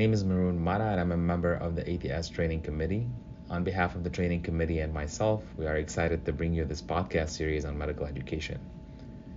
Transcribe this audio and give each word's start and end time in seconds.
name 0.00 0.14
is 0.14 0.24
Maroon 0.24 0.58
Mara 0.58 0.92
and 0.92 0.98
I'm 0.98 1.12
a 1.12 1.16
member 1.18 1.52
of 1.52 1.76
the 1.76 1.84
ATS 1.86 2.30
Training 2.30 2.62
Committee. 2.62 3.06
On 3.50 3.62
behalf 3.62 3.94
of 3.94 4.02
the 4.02 4.08
training 4.08 4.40
committee 4.40 4.78
and 4.80 4.94
myself, 4.94 5.44
we 5.58 5.66
are 5.66 5.76
excited 5.76 6.24
to 6.24 6.32
bring 6.32 6.54
you 6.54 6.64
this 6.64 6.80
podcast 6.80 7.28
series 7.28 7.66
on 7.66 7.76
medical 7.76 8.06
education. 8.06 8.58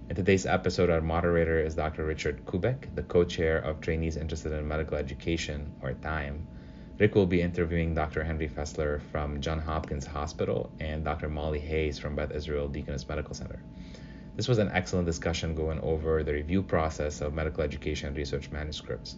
In 0.07 0.15
today's 0.15 0.45
episode, 0.45 0.89
our 0.89 1.01
moderator 1.01 1.59
is 1.59 1.75
Dr. 1.75 2.05
Richard 2.05 2.45
Kubek, 2.45 2.95
the 2.95 3.03
co 3.03 3.25
chair 3.25 3.57
of 3.57 3.81
Trainees 3.81 4.15
Interested 4.15 4.53
in 4.53 4.65
Medical 4.65 4.95
Education, 4.95 5.69
or 5.81 5.95
TIME. 5.95 6.47
Rick 6.97 7.13
will 7.13 7.27
be 7.27 7.41
interviewing 7.41 7.93
Dr. 7.93 8.23
Henry 8.23 8.47
Fessler 8.47 9.01
from 9.11 9.41
Johns 9.41 9.65
Hopkins 9.65 10.05
Hospital 10.05 10.71
and 10.79 11.03
Dr. 11.03 11.27
Molly 11.27 11.59
Hayes 11.59 11.99
from 11.99 12.15
Beth 12.15 12.31
Israel 12.31 12.69
Deaconess 12.69 13.05
Medical 13.09 13.35
Center. 13.35 13.59
This 14.37 14.47
was 14.47 14.59
an 14.59 14.71
excellent 14.71 15.07
discussion 15.07 15.55
going 15.55 15.81
over 15.81 16.23
the 16.23 16.31
review 16.31 16.63
process 16.63 17.19
of 17.19 17.33
medical 17.33 17.63
education 17.63 18.13
research 18.13 18.49
manuscripts. 18.49 19.17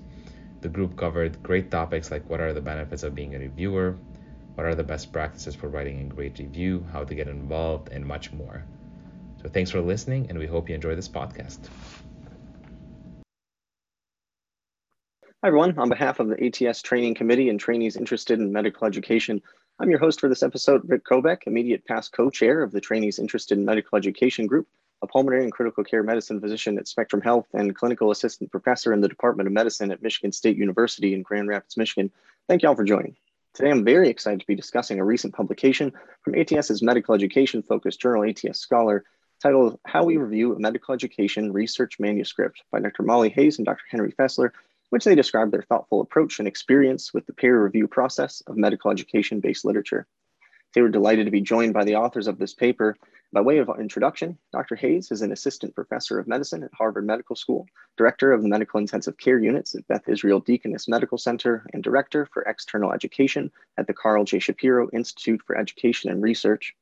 The 0.62 0.70
group 0.70 0.98
covered 0.98 1.42
great 1.44 1.70
topics 1.70 2.12
like 2.12 2.30
what 2.30 2.40
are 2.40 2.54
the 2.54 2.62
benefits 2.62 3.04
of 3.04 3.16
being 3.16 3.36
a 3.36 3.40
reviewer, 3.40 3.96
what 4.56 4.66
are 4.66 4.76
the 4.76 4.84
best 4.84 5.12
practices 5.12 5.56
for 5.56 5.70
writing 5.70 6.02
a 6.02 6.04
great 6.06 6.40
review, 6.40 6.86
how 6.92 7.04
to 7.04 7.14
get 7.14 7.28
involved, 7.28 7.90
and 7.92 8.06
much 8.06 8.32
more. 8.32 8.64
So 9.42 9.50
thanks 9.50 9.70
for 9.70 9.82
listening, 9.82 10.28
and 10.30 10.40
we 10.40 10.48
hope 10.48 10.70
you 10.70 10.76
enjoy 10.76 10.96
this 10.96 11.10
podcast. 11.10 11.60
Hi, 15.44 15.50
everyone. 15.50 15.78
On 15.78 15.90
behalf 15.90 16.20
of 16.20 16.30
the 16.30 16.68
ATS 16.68 16.82
Training 16.82 17.14
Committee 17.14 17.50
and 17.50 17.60
trainees 17.60 17.96
interested 17.96 18.40
in 18.40 18.52
medical 18.52 18.88
education, 18.88 19.42
I'm 19.78 19.92
your 19.92 20.00
host 20.00 20.20
for 20.20 20.30
this 20.30 20.42
episode, 20.42 20.82
Rick 20.90 21.04
Kobek, 21.04 21.44
immediate 21.46 21.86
past 21.86 22.14
co 22.14 22.32
chair 22.32 22.64
of 22.64 22.72
the 22.72 22.82
Trainees 22.82 23.20
Interested 23.20 23.58
in 23.58 23.66
Medical 23.66 23.98
Education 23.98 24.48
Group 24.48 24.68
a 25.02 25.08
pulmonary 25.08 25.44
and 25.44 25.52
critical 25.52 25.84
care 25.84 26.04
medicine 26.04 26.40
physician 26.40 26.78
at 26.78 26.88
Spectrum 26.88 27.22
Health 27.22 27.48
and 27.54 27.76
clinical 27.76 28.12
assistant 28.12 28.52
professor 28.52 28.94
in 28.94 29.02
the 29.02 29.08
Department 29.08 29.48
of 29.48 29.54
Medicine 29.54 29.92
at 29.92 30.02
Michigan 30.02 30.32
State 30.32 30.58
University 30.58 31.14
in 31.14 31.22
Grand 31.22 31.48
Rapids, 31.48 31.78
Michigan. 31.78 32.12
Thank 32.48 32.64
you 32.64 32.70
all 32.70 32.76
for 32.76 32.84
joining. 32.84 33.16
Today, 33.54 33.72
I'm 33.72 33.86
very 33.86 34.10
excited 34.10 34.42
to 34.42 34.48
be 34.48 34.56
discussing 34.56 35.00
a 35.00 35.06
recent 35.06 35.34
publication 35.34 35.94
from 36.24 36.36
ATS's 36.36 36.82
medical 36.82 37.16
education 37.16 37.64
focused 37.64 38.02
journal, 38.02 38.30
ATS 38.30 38.60
Scholar, 38.60 39.06
titled 39.42 39.80
How 39.86 40.04
We 40.04 40.18
Review 40.18 40.56
a 40.56 40.60
Medical 40.60 40.94
Education 40.94 41.54
Research 41.54 42.00
Manuscript 42.00 42.64
by 42.72 42.80
Dr. 42.80 43.04
Molly 43.04 43.30
Hayes 43.30 43.58
and 43.58 43.66
Dr. 43.66 43.84
Henry 43.90 44.12
Fessler, 44.12 44.52
which 44.90 45.06
they 45.06 45.16
describe 45.16 45.52
their 45.52 45.62
thoughtful 45.62 46.02
approach 46.02 46.40
and 46.40 46.48
experience 46.48 47.14
with 47.14 47.26
the 47.26 47.34
peer 47.34 47.64
review 47.64 47.88
process 47.88 48.42
of 48.48 48.58
medical 48.58 48.92
education 48.92 49.40
based 49.40 49.66
literature. 49.66 50.08
They 50.74 50.82
were 50.82 50.90
delighted 50.90 51.26
to 51.26 51.32
be 51.32 51.42
joined 51.42 51.74
by 51.74 51.86
the 51.86 51.96
authors 51.96 52.28
of 52.28 52.38
this 52.38 52.54
paper. 52.54 52.98
By 53.34 53.42
way 53.42 53.58
of 53.58 53.70
introduction, 53.80 54.38
Dr. 54.52 54.76
Hayes 54.76 55.12
is 55.12 55.22
an 55.22 55.32
assistant 55.32 55.76
professor 55.76 56.20
of 56.20 56.28
medicine 56.28 56.64
at 56.64 56.74
Harvard 56.74 57.06
Medical 57.06 57.36
School, 57.36 57.68
director 57.98 58.32
of 58.32 58.42
the 58.42 58.48
medical 58.48 58.80
intensive 58.80 59.18
care 59.18 59.40
units 59.40 59.76
at 59.76 59.88
Beth 59.88 60.08
Israel 60.08 60.40
Deaconess 60.40 60.88
Medical 60.88 61.18
Center, 61.18 61.66
and 61.74 61.84
director 61.84 62.28
for 62.28 62.44
external 62.44 62.94
education 62.94 63.52
at 63.78 63.88
the 63.88 63.94
Carl 63.94 64.24
J. 64.26 64.40
Shapiro 64.40 64.90
Institute 64.94 65.42
for 65.46 65.58
Education 65.58 66.12
and 66.12 66.22
Research. 66.22 66.76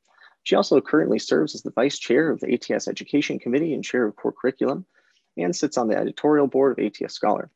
She 0.44 0.54
also 0.54 0.80
currently 0.80 1.18
serves 1.18 1.54
as 1.54 1.62
the 1.62 1.70
vice 1.70 1.98
chair 1.98 2.30
of 2.30 2.40
the 2.40 2.52
ATS 2.52 2.86
Education 2.86 3.38
Committee 3.38 3.74
and 3.74 3.82
chair 3.82 4.06
of 4.06 4.14
core 4.14 4.32
curriculum, 4.32 4.84
and 5.36 5.56
sits 5.56 5.78
on 5.78 5.88
the 5.88 5.96
editorial 5.96 6.46
board 6.46 6.78
of 6.78 6.84
ATS 6.84 7.14
Scholar. 7.14 7.50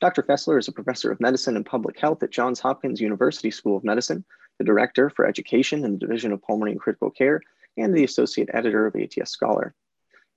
Dr. 0.00 0.22
Fessler 0.22 0.58
is 0.58 0.68
a 0.68 0.72
professor 0.72 1.10
of 1.10 1.20
medicine 1.20 1.56
and 1.56 1.66
public 1.66 1.98
health 1.98 2.22
at 2.22 2.30
Johns 2.30 2.60
Hopkins 2.60 3.00
University 3.00 3.50
School 3.50 3.76
of 3.76 3.84
Medicine, 3.84 4.24
the 4.58 4.64
director 4.64 5.10
for 5.10 5.26
education 5.26 5.84
in 5.84 5.92
the 5.92 5.98
Division 5.98 6.32
of 6.32 6.42
Pulmonary 6.42 6.72
and 6.72 6.80
Critical 6.80 7.10
Care, 7.10 7.42
and 7.76 7.94
the 7.94 8.04
associate 8.04 8.50
editor 8.52 8.86
of 8.86 8.96
ATS 8.96 9.30
Scholar. 9.30 9.74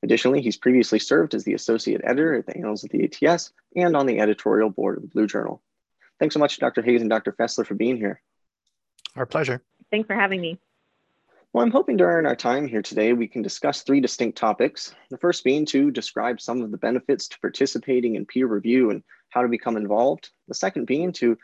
Additionally, 0.01 0.41
he's 0.41 0.57
previously 0.57 0.99
served 0.99 1.33
as 1.33 1.43
the 1.43 1.53
associate 1.53 2.01
editor 2.03 2.35
at 2.35 2.45
the 2.45 2.57
Annals 2.57 2.83
of 2.83 2.89
the 2.89 3.03
ATS 3.03 3.51
and 3.75 3.95
on 3.95 4.05
the 4.05 4.19
editorial 4.19 4.69
board 4.69 4.97
of 4.97 5.01
the 5.03 5.09
Blue 5.09 5.27
Journal. 5.27 5.61
Thanks 6.19 6.33
so 6.33 6.39
much, 6.39 6.57
Dr. 6.57 6.81
Hayes 6.81 7.01
and 7.01 7.09
Dr. 7.09 7.31
Fessler, 7.33 7.65
for 7.65 7.75
being 7.75 7.97
here. 7.97 8.21
Our 9.15 9.25
pleasure. 9.25 9.61
Thanks 9.91 10.07
for 10.07 10.15
having 10.15 10.41
me. 10.41 10.59
Well, 11.51 11.65
I'm 11.65 11.71
hoping 11.71 11.97
during 11.97 12.27
our 12.27 12.35
time 12.35 12.67
here 12.67 12.83
today, 12.83 13.13
we 13.13 13.27
can 13.27 13.41
discuss 13.41 13.81
three 13.81 14.01
distinct 14.01 14.37
topics. 14.37 14.93
The 15.09 15.17
first 15.17 15.43
being 15.43 15.65
to 15.67 15.89
describe 15.89 16.39
some 16.39 16.61
of 16.61 16.69
the 16.69 16.77
benefits 16.77 17.27
to 17.29 17.39
participating 17.39 18.15
in 18.15 18.27
peer 18.27 18.45
review 18.45 18.91
and 18.91 19.01
how 19.29 19.41
to 19.41 19.47
become 19.47 19.75
involved. 19.75 20.29
The 20.47 20.53
second 20.53 20.85
being 20.85 21.11
to 21.13 21.37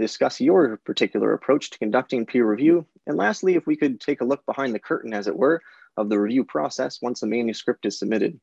discuss 0.00 0.40
your 0.40 0.78
particular 0.78 1.32
approach 1.32 1.70
to 1.70 1.78
conducting 1.78 2.26
peer 2.26 2.48
review. 2.48 2.86
And 3.06 3.16
lastly, 3.16 3.54
if 3.54 3.66
we 3.66 3.76
could 3.76 4.00
take 4.00 4.20
a 4.20 4.24
look 4.24 4.44
behind 4.46 4.74
the 4.74 4.78
curtain, 4.78 5.14
as 5.14 5.28
it 5.28 5.36
were, 5.36 5.62
of 5.96 6.08
the 6.08 6.18
review 6.18 6.44
process 6.44 7.00
once 7.00 7.22
a 7.22 7.26
manuscript 7.26 7.86
is 7.86 7.98
submitted. 7.98 8.40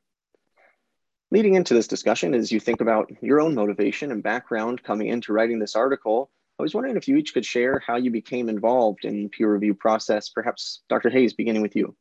Leading 1.31 1.55
into 1.55 1.73
this 1.73 1.87
discussion, 1.87 2.33
as 2.33 2.51
you 2.51 2.59
think 2.59 2.79
about 2.79 3.11
your 3.21 3.41
own 3.41 3.53
motivation 3.53 4.11
and 4.11 4.23
background 4.23 4.81
coming 4.83 5.07
into 5.07 5.33
writing 5.33 5.59
this 5.59 5.75
article, 5.75 6.31
I 6.57 6.63
was 6.63 6.73
wondering 6.73 6.95
if 6.95 7.07
you 7.07 7.17
each 7.17 7.33
could 7.33 7.45
share 7.45 7.83
how 7.85 7.97
you 7.97 8.11
became 8.11 8.49
involved 8.49 9.03
in 9.03 9.29
peer 9.29 9.51
review 9.51 9.73
process, 9.73 10.29
perhaps 10.29 10.81
Dr. 10.89 11.09
Hayes, 11.09 11.33
beginning 11.33 11.61
with 11.61 11.75
you. 11.75 11.95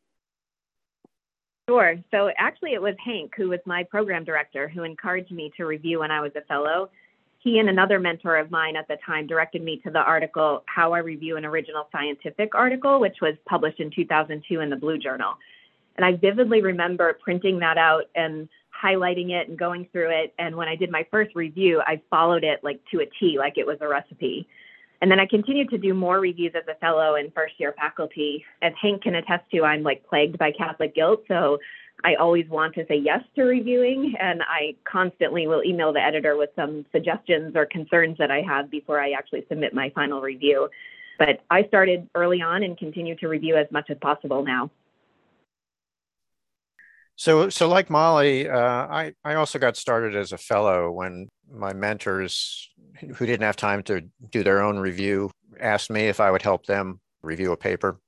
Sure. 1.68 1.96
So 2.12 2.30
actually, 2.38 2.74
it 2.74 2.80
was 2.80 2.94
Hank, 3.04 3.34
who 3.36 3.48
was 3.48 3.58
my 3.66 3.82
program 3.82 4.22
director, 4.22 4.68
who 4.68 4.84
encouraged 4.84 5.32
me 5.32 5.50
to 5.56 5.66
review 5.66 5.98
when 5.98 6.12
I 6.12 6.20
was 6.20 6.30
a 6.36 6.42
fellow 6.42 6.90
he 7.46 7.60
and 7.60 7.68
another 7.68 8.00
mentor 8.00 8.38
of 8.38 8.50
mine 8.50 8.74
at 8.74 8.88
the 8.88 8.96
time 9.06 9.24
directed 9.24 9.62
me 9.62 9.80
to 9.84 9.90
the 9.92 10.00
article 10.00 10.64
How 10.66 10.94
I 10.94 10.98
Review 10.98 11.36
an 11.36 11.44
Original 11.44 11.86
Scientific 11.92 12.56
Article, 12.56 12.98
which 12.98 13.18
was 13.22 13.34
published 13.48 13.78
in 13.78 13.88
2002 13.94 14.58
in 14.58 14.68
the 14.68 14.74
Blue 14.74 14.98
Journal. 14.98 15.34
And 15.94 16.04
I 16.04 16.16
vividly 16.16 16.60
remember 16.60 17.16
printing 17.22 17.60
that 17.60 17.78
out 17.78 18.06
and 18.16 18.48
highlighting 18.82 19.30
it 19.30 19.48
and 19.48 19.56
going 19.56 19.86
through 19.92 20.10
it. 20.10 20.34
And 20.40 20.56
when 20.56 20.66
I 20.66 20.74
did 20.74 20.90
my 20.90 21.06
first 21.08 21.36
review, 21.36 21.80
I 21.86 22.02
followed 22.10 22.42
it 22.42 22.64
like 22.64 22.80
to 22.90 22.98
a 22.98 23.06
T, 23.20 23.38
like 23.38 23.58
it 23.58 23.66
was 23.66 23.78
a 23.80 23.86
recipe. 23.86 24.48
And 25.00 25.08
then 25.08 25.20
I 25.20 25.26
continued 25.26 25.70
to 25.70 25.78
do 25.78 25.94
more 25.94 26.18
reviews 26.18 26.52
as 26.56 26.64
a 26.68 26.74
fellow 26.80 27.14
and 27.14 27.32
first 27.32 27.54
year 27.58 27.74
faculty. 27.76 28.44
As 28.60 28.72
Hank 28.82 29.02
can 29.02 29.14
attest 29.14 29.44
to, 29.52 29.62
I'm 29.62 29.84
like 29.84 30.04
plagued 30.04 30.36
by 30.36 30.50
Catholic 30.50 30.96
guilt. 30.96 31.22
So 31.28 31.58
I 32.04 32.14
always 32.14 32.48
want 32.48 32.74
to 32.74 32.86
say 32.86 32.96
yes 32.96 33.22
to 33.34 33.42
reviewing, 33.42 34.14
and 34.20 34.42
I 34.42 34.74
constantly 34.84 35.46
will 35.46 35.62
email 35.64 35.92
the 35.92 36.02
editor 36.02 36.36
with 36.36 36.50
some 36.54 36.84
suggestions 36.92 37.56
or 37.56 37.66
concerns 37.66 38.18
that 38.18 38.30
I 38.30 38.42
have 38.42 38.70
before 38.70 39.00
I 39.00 39.12
actually 39.12 39.44
submit 39.48 39.74
my 39.74 39.90
final 39.94 40.20
review. 40.20 40.68
But 41.18 41.40
I 41.50 41.64
started 41.64 42.08
early 42.14 42.42
on 42.42 42.62
and 42.62 42.76
continue 42.76 43.16
to 43.16 43.28
review 43.28 43.56
as 43.56 43.66
much 43.70 43.90
as 43.90 43.96
possible 44.00 44.44
now. 44.44 44.70
So, 47.16 47.48
so 47.48 47.66
like 47.66 47.88
Molly, 47.88 48.46
uh, 48.46 48.58
I 48.58 49.14
I 49.24 49.34
also 49.34 49.58
got 49.58 49.78
started 49.78 50.14
as 50.14 50.32
a 50.32 50.38
fellow 50.38 50.92
when 50.92 51.28
my 51.50 51.72
mentors, 51.72 52.68
who 53.00 53.24
didn't 53.24 53.42
have 53.42 53.56
time 53.56 53.82
to 53.84 54.02
do 54.30 54.42
their 54.42 54.62
own 54.62 54.78
review, 54.78 55.30
asked 55.58 55.90
me 55.90 56.08
if 56.08 56.20
I 56.20 56.30
would 56.30 56.42
help 56.42 56.66
them 56.66 57.00
review 57.22 57.52
a 57.52 57.56
paper. 57.56 57.98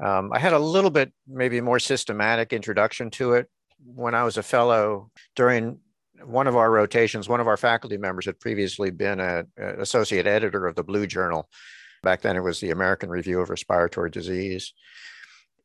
Um, 0.00 0.32
I 0.32 0.38
had 0.38 0.52
a 0.52 0.58
little 0.58 0.90
bit, 0.90 1.12
maybe 1.26 1.60
more 1.60 1.78
systematic 1.78 2.52
introduction 2.52 3.10
to 3.12 3.32
it 3.34 3.48
when 3.84 4.14
I 4.14 4.24
was 4.24 4.36
a 4.36 4.42
fellow 4.42 5.10
during 5.34 5.80
one 6.24 6.46
of 6.46 6.56
our 6.56 6.70
rotations. 6.70 7.28
One 7.28 7.40
of 7.40 7.48
our 7.48 7.56
faculty 7.56 7.96
members 7.96 8.26
had 8.26 8.40
previously 8.40 8.90
been 8.90 9.20
an 9.20 9.46
associate 9.56 10.26
editor 10.26 10.66
of 10.66 10.76
the 10.76 10.84
Blue 10.84 11.06
Journal. 11.06 11.48
Back 12.02 12.22
then, 12.22 12.36
it 12.36 12.42
was 12.42 12.60
the 12.60 12.70
American 12.70 13.08
Review 13.08 13.40
of 13.40 13.50
Respiratory 13.50 14.10
Disease. 14.10 14.72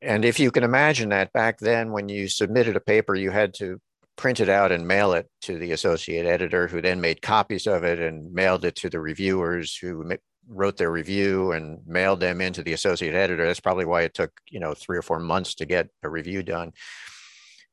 And 0.01 0.25
if 0.25 0.39
you 0.39 0.51
can 0.51 0.63
imagine 0.63 1.09
that 1.09 1.31
back 1.31 1.59
then, 1.59 1.91
when 1.91 2.09
you 2.09 2.27
submitted 2.27 2.75
a 2.75 2.81
paper, 2.81 3.15
you 3.15 3.31
had 3.31 3.53
to 3.55 3.79
print 4.15 4.39
it 4.39 4.49
out 4.49 4.71
and 4.71 4.87
mail 4.87 5.13
it 5.13 5.27
to 5.41 5.57
the 5.57 5.71
associate 5.71 6.25
editor, 6.25 6.67
who 6.67 6.81
then 6.81 7.01
made 7.01 7.21
copies 7.21 7.65
of 7.67 7.83
it 7.83 7.99
and 7.99 8.33
mailed 8.33 8.65
it 8.65 8.75
to 8.75 8.89
the 8.89 8.99
reviewers, 8.99 9.75
who 9.75 10.03
wrote 10.47 10.77
their 10.77 10.91
review 10.91 11.51
and 11.51 11.79
mailed 11.85 12.19
them 12.19 12.41
into 12.41 12.63
the 12.63 12.73
associate 12.73 13.15
editor. 13.15 13.45
That's 13.45 13.59
probably 13.59 13.85
why 13.85 14.01
it 14.01 14.13
took, 14.13 14.31
you 14.49 14.59
know, 14.59 14.73
three 14.73 14.97
or 14.97 15.01
four 15.01 15.19
months 15.19 15.55
to 15.55 15.65
get 15.65 15.89
a 16.03 16.09
review 16.09 16.43
done. 16.43 16.73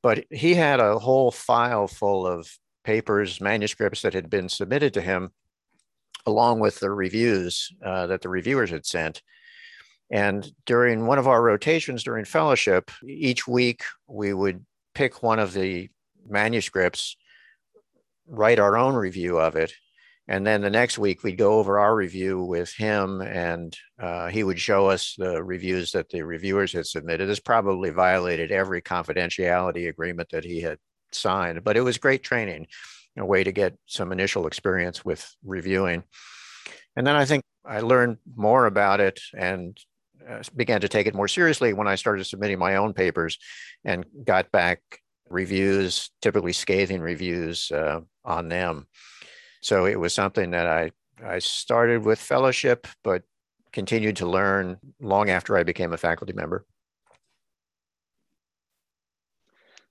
But 0.02 0.24
he 0.30 0.54
had 0.54 0.80
a 0.80 0.98
whole 0.98 1.30
file 1.30 1.86
full 1.86 2.26
of 2.26 2.48
papers, 2.84 3.40
manuscripts 3.40 4.02
that 4.02 4.14
had 4.14 4.30
been 4.30 4.48
submitted 4.48 4.94
to 4.94 5.00
him, 5.00 5.30
along 6.26 6.60
with 6.60 6.80
the 6.80 6.90
reviews 6.90 7.70
uh, 7.84 8.06
that 8.06 8.22
the 8.22 8.28
reviewers 8.28 8.70
had 8.70 8.86
sent. 8.86 9.22
And 10.10 10.50
during 10.66 11.06
one 11.06 11.18
of 11.18 11.28
our 11.28 11.42
rotations 11.42 12.02
during 12.02 12.24
fellowship, 12.24 12.90
each 13.04 13.46
week 13.46 13.82
we 14.08 14.32
would 14.32 14.64
pick 14.94 15.22
one 15.22 15.38
of 15.38 15.52
the 15.52 15.88
manuscripts, 16.28 17.16
write 18.26 18.58
our 18.58 18.76
own 18.76 18.94
review 18.94 19.38
of 19.38 19.54
it, 19.54 19.72
and 20.30 20.46
then 20.46 20.60
the 20.60 20.70
next 20.70 20.96
week 20.96 21.22
we'd 21.22 21.36
go 21.36 21.58
over 21.58 21.78
our 21.80 21.94
review 21.94 22.42
with 22.42 22.72
him 22.72 23.20
and 23.20 23.76
uh, 24.00 24.28
he 24.28 24.44
would 24.44 24.60
show 24.60 24.86
us 24.86 25.16
the 25.18 25.42
reviews 25.42 25.90
that 25.92 26.08
the 26.08 26.22
reviewers 26.22 26.72
had 26.72 26.86
submitted. 26.86 27.28
This 27.28 27.40
probably 27.40 27.90
violated 27.90 28.52
every 28.52 28.80
confidentiality 28.80 29.88
agreement 29.88 30.28
that 30.30 30.44
he 30.44 30.60
had 30.60 30.78
signed 31.12 31.64
but 31.64 31.76
it 31.76 31.80
was 31.80 31.98
great 31.98 32.22
training 32.22 32.66
a 33.18 33.26
way 33.26 33.42
to 33.44 33.52
get 33.52 33.76
some 33.86 34.12
initial 34.12 34.46
experience 34.46 35.04
with 35.04 35.28
reviewing. 35.44 36.02
And 36.96 37.06
then 37.06 37.16
i 37.16 37.24
think 37.24 37.42
i 37.64 37.80
learned 37.80 38.18
more 38.36 38.66
about 38.66 39.00
it 39.00 39.20
and 39.36 39.78
uh, 40.28 40.42
began 40.56 40.80
to 40.80 40.88
take 40.88 41.06
it 41.06 41.14
more 41.14 41.28
seriously 41.28 41.72
when 41.72 41.88
i 41.88 41.94
started 41.94 42.24
submitting 42.24 42.58
my 42.58 42.76
own 42.76 42.92
papers 42.92 43.38
and 43.84 44.04
got 44.24 44.50
back 44.50 44.80
reviews 45.28 46.10
typically 46.22 46.52
scathing 46.52 47.00
reviews 47.00 47.70
uh, 47.70 48.00
on 48.24 48.48
them 48.48 48.86
so 49.60 49.86
it 49.86 49.98
was 49.98 50.12
something 50.12 50.50
that 50.50 50.66
I 50.66 50.92
I 51.24 51.38
started 51.38 52.04
with 52.04 52.18
fellowship, 52.18 52.86
but 53.04 53.24
continued 53.72 54.16
to 54.16 54.26
learn 54.26 54.78
long 55.00 55.30
after 55.30 55.56
I 55.56 55.62
became 55.62 55.92
a 55.92 55.98
faculty 55.98 56.32
member. 56.32 56.64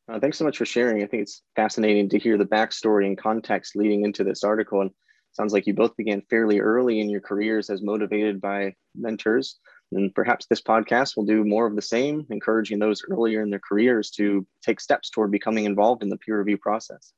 Uh, 0.07 0.19
thanks 0.19 0.39
so 0.39 0.43
much 0.43 0.57
for 0.57 0.65
sharing. 0.65 1.03
I 1.03 1.05
think 1.05 1.21
it's 1.21 1.43
fascinating 1.55 2.09
to 2.09 2.19
hear 2.19 2.37
the 2.37 2.45
backstory 2.45 3.05
and 3.05 3.17
context 3.17 3.75
leading 3.75 4.03
into 4.03 4.23
this 4.23 4.43
article. 4.43 4.81
And 4.81 4.89
sounds 5.33 5.53
like 5.53 5.67
you 5.67 5.73
both 5.75 5.95
began 5.95 6.23
fairly 6.29 6.59
early 6.59 6.99
in 6.99 7.09
your 7.09 7.21
careers 7.21 7.69
as 7.69 7.83
motivated 7.83 8.41
by 8.41 8.73
mentors. 8.95 9.59
And 9.91 10.13
perhaps 10.13 10.47
this 10.47 10.61
podcast 10.61 11.15
will 11.15 11.25
do 11.25 11.43
more 11.43 11.67
of 11.67 11.75
the 11.75 11.81
same, 11.81 12.25
encouraging 12.31 12.79
those 12.79 13.03
earlier 13.09 13.43
in 13.43 13.51
their 13.51 13.61
careers 13.67 14.09
to 14.11 14.45
take 14.63 14.79
steps 14.79 15.11
toward 15.11 15.31
becoming 15.31 15.65
involved 15.65 16.01
in 16.01 16.09
the 16.09 16.17
peer 16.17 16.39
review 16.39 16.57
process. 16.57 17.13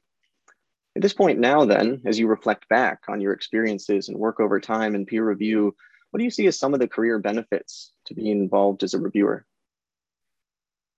At 0.96 1.02
this 1.02 1.14
point 1.14 1.40
now, 1.40 1.66
then, 1.66 2.02
as 2.06 2.20
you 2.20 2.28
reflect 2.28 2.68
back 2.68 3.04
on 3.08 3.22
your 3.22 3.34
experiences 3.34 4.10
and 4.10 4.18
work 4.18 4.40
over 4.40 4.60
time 4.60 4.94
and 4.94 5.08
peer 5.08 5.26
review, 5.26 5.76
what 6.10 6.18
do 6.18 6.24
you 6.26 6.32
see 6.32 6.48
as 6.48 6.60
some 6.60 6.74
of 6.74 6.80
the 6.80 6.88
career 6.88 7.18
benefits 7.18 7.92
to 8.06 8.14
being 8.14 8.42
involved 8.42 8.84
as 8.84 8.94
a 8.94 9.00
reviewer? 9.00 9.46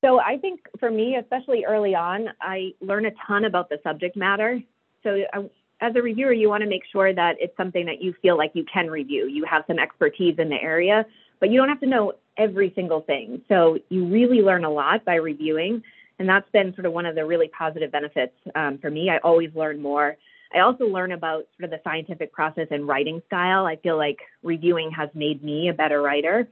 So 0.03 0.19
I 0.19 0.37
think 0.37 0.61
for 0.79 0.89
me, 0.89 1.15
especially 1.15 1.63
early 1.65 1.95
on, 1.95 2.29
I 2.41 2.73
learn 2.81 3.05
a 3.05 3.11
ton 3.25 3.45
about 3.45 3.69
the 3.69 3.79
subject 3.83 4.17
matter. 4.17 4.61
So 5.03 5.23
I, 5.31 5.45
as 5.79 5.95
a 5.95 6.01
reviewer, 6.01 6.33
you 6.33 6.49
want 6.49 6.63
to 6.63 6.69
make 6.69 6.83
sure 6.91 7.13
that 7.13 7.35
it's 7.39 7.55
something 7.55 7.85
that 7.85 8.01
you 8.01 8.13
feel 8.21 8.37
like 8.37 8.51
you 8.53 8.65
can 8.65 8.89
review. 8.89 9.27
You 9.27 9.45
have 9.45 9.63
some 9.67 9.79
expertise 9.79 10.39
in 10.39 10.49
the 10.49 10.61
area, 10.61 11.05
but 11.39 11.51
you 11.51 11.59
don't 11.59 11.69
have 11.69 11.81
to 11.81 11.87
know 11.87 12.13
every 12.37 12.71
single 12.73 13.01
thing. 13.01 13.41
So 13.47 13.77
you 13.89 14.07
really 14.07 14.41
learn 14.41 14.65
a 14.65 14.69
lot 14.69 15.05
by 15.05 15.15
reviewing. 15.15 15.83
And 16.23 16.29
that's 16.29 16.49
been 16.53 16.73
sort 16.73 16.85
of 16.85 16.93
one 16.93 17.05
of 17.05 17.15
the 17.15 17.25
really 17.25 17.49
positive 17.49 17.91
benefits 17.91 18.31
um, 18.55 18.77
for 18.77 18.89
me. 18.89 19.09
I 19.09 19.17
always 19.17 19.53
learn 19.53 19.81
more. 19.81 20.15
I 20.55 20.59
also 20.59 20.85
learn 20.85 21.11
about 21.11 21.47
sort 21.59 21.65
of 21.65 21.71
the 21.71 21.81
scientific 21.83 22.31
process 22.31 22.67
and 22.71 22.87
writing 22.87 23.21
style. 23.27 23.65
I 23.65 23.75
feel 23.75 23.97
like 23.97 24.19
reviewing 24.41 24.89
has 24.91 25.09
made 25.13 25.43
me 25.43 25.67
a 25.67 25.73
better 25.73 26.01
writer. 26.01 26.47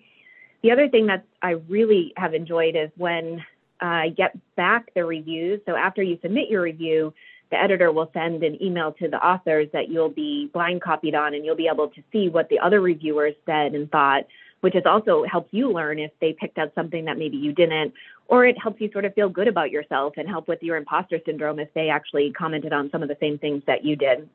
The 0.62 0.72
other 0.72 0.90
thing 0.90 1.06
that 1.08 1.24
I 1.42 1.52
really 1.70 2.12
have 2.18 2.34
enjoyed 2.34 2.76
is 2.76 2.90
when 2.98 3.46
I 3.80 4.10
get 4.10 4.38
back 4.58 4.94
the 4.94 5.06
reviews. 5.06 5.62
So 5.66 5.78
after 5.78 6.04
you 6.04 6.20
submit 6.22 6.50
your 6.50 6.64
review, 6.64 7.14
the 7.50 7.58
editor 7.58 7.94
will 7.94 8.12
send 8.14 8.44
an 8.44 8.62
email 8.62 8.92
to 9.00 9.08
the 9.08 9.26
authors 9.26 9.70
that 9.72 9.88
you'll 9.88 10.10
be 10.10 10.50
blind 10.52 10.82
copied 10.82 11.16
on, 11.16 11.34
and 11.34 11.46
you'll 11.46 11.56
be 11.56 11.70
able 11.72 11.88
to 11.88 12.04
see 12.12 12.28
what 12.28 12.50
the 12.50 12.60
other 12.60 12.82
reviewers 12.82 13.36
said 13.46 13.74
and 13.74 13.90
thought, 13.90 14.26
which 14.60 14.74
has 14.74 14.84
also 14.86 15.24
helped 15.24 15.54
you 15.54 15.72
learn 15.72 15.98
if 15.98 16.12
they 16.20 16.34
picked 16.34 16.58
out 16.58 16.74
something 16.76 17.06
that 17.06 17.18
maybe 17.18 17.38
you 17.38 17.54
didn't, 17.54 17.94
or 18.32 18.46
it 18.46 18.58
helps 18.58 18.80
you 18.80 18.90
sort 18.94 19.04
of 19.04 19.14
feel 19.14 19.28
good 19.28 19.50
about 19.50 19.72
yourself 19.72 20.14
and 20.16 20.28
help 20.28 20.48
with 20.48 20.64
your 20.64 20.78
imposter 20.78 21.20
syndrome 21.26 21.60
if 21.60 21.72
they 21.74 21.90
actually 21.90 22.32
commented 22.32 22.72
on 22.72 22.90
some 22.90 23.04
of 23.04 23.10
the 23.10 23.18
same 23.20 23.38
things 23.38 23.62
that 23.68 23.84
you 23.84 23.98
did. 23.98 24.28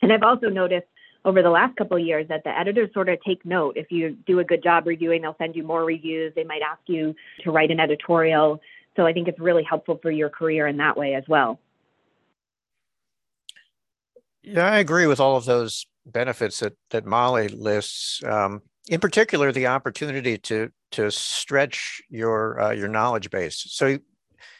And 0.00 0.10
I've 0.10 0.22
also 0.22 0.48
noticed 0.48 0.86
over 1.22 1.42
the 1.42 1.50
last 1.50 1.76
couple 1.76 1.98
of 1.98 2.02
years 2.02 2.26
that 2.28 2.44
the 2.44 2.58
editors 2.58 2.88
sort 2.94 3.10
of 3.10 3.18
take 3.22 3.44
note. 3.44 3.76
If 3.76 3.92
you 3.92 4.16
do 4.26 4.38
a 4.38 4.44
good 4.44 4.62
job 4.62 4.86
reviewing, 4.86 5.20
they'll 5.20 5.36
send 5.36 5.54
you 5.54 5.64
more 5.64 5.84
reviews. 5.84 6.32
They 6.34 6.44
might 6.44 6.62
ask 6.62 6.80
you 6.86 7.14
to 7.42 7.50
write 7.50 7.70
an 7.70 7.78
editorial. 7.78 8.58
So 8.96 9.06
I 9.06 9.12
think 9.12 9.28
it's 9.28 9.38
really 9.38 9.64
helpful 9.64 9.98
for 10.00 10.10
your 10.10 10.30
career 10.30 10.66
in 10.66 10.78
that 10.78 10.96
way 10.96 11.14
as 11.14 11.24
well. 11.28 11.60
Yeah, 14.42 14.64
I 14.64 14.78
agree 14.78 15.06
with 15.06 15.20
all 15.20 15.36
of 15.36 15.44
those 15.44 15.86
benefits 16.06 16.60
that 16.60 16.74
that 16.88 17.04
Molly 17.04 17.48
lists. 17.48 18.22
Um, 18.24 18.62
in 18.88 19.00
particular, 19.00 19.52
the 19.52 19.66
opportunity 19.66 20.38
to 20.38 20.70
to 20.92 21.10
stretch 21.10 22.02
your 22.08 22.60
uh, 22.60 22.70
your 22.70 22.88
knowledge 22.88 23.30
base. 23.30 23.64
So, 23.68 23.86
you 23.86 24.00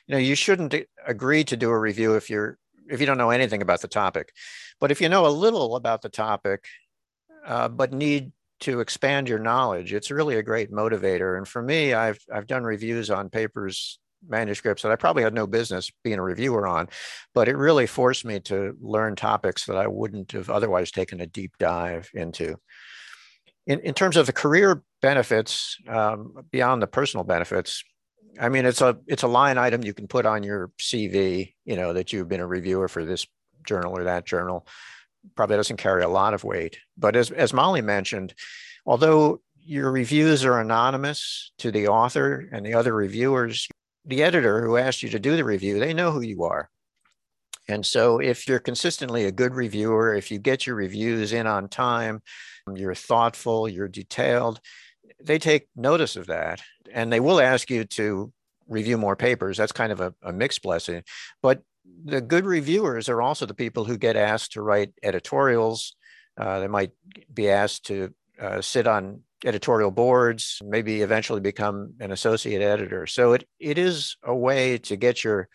know, 0.08 0.18
you 0.18 0.34
shouldn't 0.34 0.74
agree 1.06 1.44
to 1.44 1.56
do 1.56 1.70
a 1.70 1.78
review 1.78 2.14
if 2.14 2.30
you're 2.30 2.58
if 2.88 3.00
you 3.00 3.06
don't 3.06 3.18
know 3.18 3.30
anything 3.30 3.62
about 3.62 3.80
the 3.80 3.88
topic. 3.88 4.32
But 4.80 4.90
if 4.90 5.00
you 5.00 5.08
know 5.08 5.26
a 5.26 5.28
little 5.28 5.76
about 5.76 6.02
the 6.02 6.08
topic, 6.08 6.64
uh, 7.46 7.68
but 7.68 7.92
need 7.92 8.32
to 8.60 8.80
expand 8.80 9.28
your 9.28 9.38
knowledge, 9.38 9.92
it's 9.92 10.10
really 10.10 10.36
a 10.36 10.42
great 10.42 10.72
motivator. 10.72 11.36
And 11.36 11.46
for 11.46 11.62
me, 11.62 11.94
I've 11.94 12.18
I've 12.32 12.46
done 12.46 12.64
reviews 12.64 13.10
on 13.10 13.28
papers, 13.28 13.98
manuscripts 14.28 14.82
that 14.82 14.92
I 14.92 14.96
probably 14.96 15.22
had 15.22 15.34
no 15.34 15.46
business 15.46 15.90
being 16.02 16.18
a 16.18 16.22
reviewer 16.22 16.66
on, 16.66 16.88
but 17.34 17.48
it 17.48 17.56
really 17.56 17.86
forced 17.86 18.24
me 18.24 18.40
to 18.40 18.76
learn 18.80 19.16
topics 19.16 19.66
that 19.66 19.76
I 19.76 19.86
wouldn't 19.86 20.32
have 20.32 20.50
otherwise 20.50 20.90
taken 20.90 21.20
a 21.20 21.26
deep 21.26 21.52
dive 21.58 22.10
into. 22.14 22.56
In, 23.66 23.80
in 23.80 23.94
terms 23.94 24.16
of 24.16 24.26
the 24.26 24.32
career 24.32 24.82
benefits, 25.02 25.76
um, 25.88 26.34
beyond 26.50 26.82
the 26.82 26.86
personal 26.86 27.24
benefits, 27.24 27.82
I 28.40 28.48
mean, 28.48 28.66
it's 28.66 28.80
a 28.80 28.98
it's 29.06 29.22
a 29.22 29.28
line 29.28 29.58
item 29.58 29.82
you 29.82 29.94
can 29.94 30.06
put 30.06 30.26
on 30.26 30.42
your 30.42 30.70
CV, 30.78 31.54
you 31.64 31.76
know, 31.76 31.92
that 31.92 32.12
you've 32.12 32.28
been 32.28 32.40
a 32.40 32.46
reviewer 32.46 32.88
for 32.88 33.04
this 33.04 33.26
journal 33.66 33.96
or 33.96 34.04
that 34.04 34.26
journal. 34.26 34.66
Probably 35.34 35.56
doesn't 35.56 35.78
carry 35.78 36.02
a 36.02 36.08
lot 36.08 36.34
of 36.34 36.44
weight. 36.44 36.78
But 36.96 37.16
as 37.16 37.30
as 37.30 37.52
Molly 37.52 37.80
mentioned, 37.80 38.34
although 38.84 39.40
your 39.58 39.90
reviews 39.90 40.44
are 40.44 40.60
anonymous 40.60 41.52
to 41.58 41.70
the 41.72 41.88
author 41.88 42.48
and 42.52 42.64
the 42.64 42.74
other 42.74 42.94
reviewers, 42.94 43.68
the 44.04 44.22
editor 44.22 44.64
who 44.64 44.76
asked 44.76 45.02
you 45.02 45.08
to 45.08 45.18
do 45.18 45.36
the 45.36 45.44
review, 45.44 45.78
they 45.78 45.94
know 45.94 46.12
who 46.12 46.20
you 46.20 46.44
are. 46.44 46.70
And 47.68 47.84
so 47.84 48.20
if 48.20 48.46
you're 48.46 48.60
consistently 48.60 49.24
a 49.24 49.32
good 49.32 49.54
reviewer, 49.54 50.14
if 50.14 50.30
you 50.30 50.38
get 50.38 50.66
your 50.66 50.76
reviews 50.76 51.32
in 51.32 51.48
on 51.48 51.68
time, 51.68 52.22
you're 52.74 52.94
thoughtful, 52.94 53.68
you're 53.68 53.88
detailed, 53.88 54.60
they 55.22 55.38
take 55.38 55.68
notice 55.76 56.16
of 56.16 56.26
that 56.26 56.60
and 56.92 57.12
they 57.12 57.20
will 57.20 57.40
ask 57.40 57.70
you 57.70 57.84
to 57.84 58.32
review 58.68 58.98
more 58.98 59.16
papers. 59.16 59.56
That's 59.56 59.72
kind 59.72 59.92
of 59.92 60.00
a, 60.00 60.14
a 60.22 60.32
mixed 60.32 60.62
blessing. 60.62 61.02
But 61.42 61.62
the 62.04 62.20
good 62.20 62.44
reviewers 62.44 63.08
are 63.08 63.22
also 63.22 63.46
the 63.46 63.54
people 63.54 63.84
who 63.84 63.96
get 63.96 64.16
asked 64.16 64.52
to 64.52 64.62
write 64.62 64.92
editorials. 65.02 65.94
Uh, 66.36 66.60
they 66.60 66.68
might 66.68 66.90
be 67.32 67.48
asked 67.48 67.86
to 67.86 68.12
uh, 68.40 68.60
sit 68.60 68.86
on 68.86 69.22
editorial 69.44 69.90
boards, 69.90 70.60
maybe 70.64 71.02
eventually 71.02 71.40
become 71.40 71.94
an 72.00 72.10
associate 72.10 72.62
editor. 72.62 73.06
So 73.06 73.34
it, 73.34 73.48
it 73.60 73.78
is 73.78 74.16
a 74.22 74.34
way 74.34 74.78
to 74.78 74.96
get 74.96 75.22
your 75.22 75.48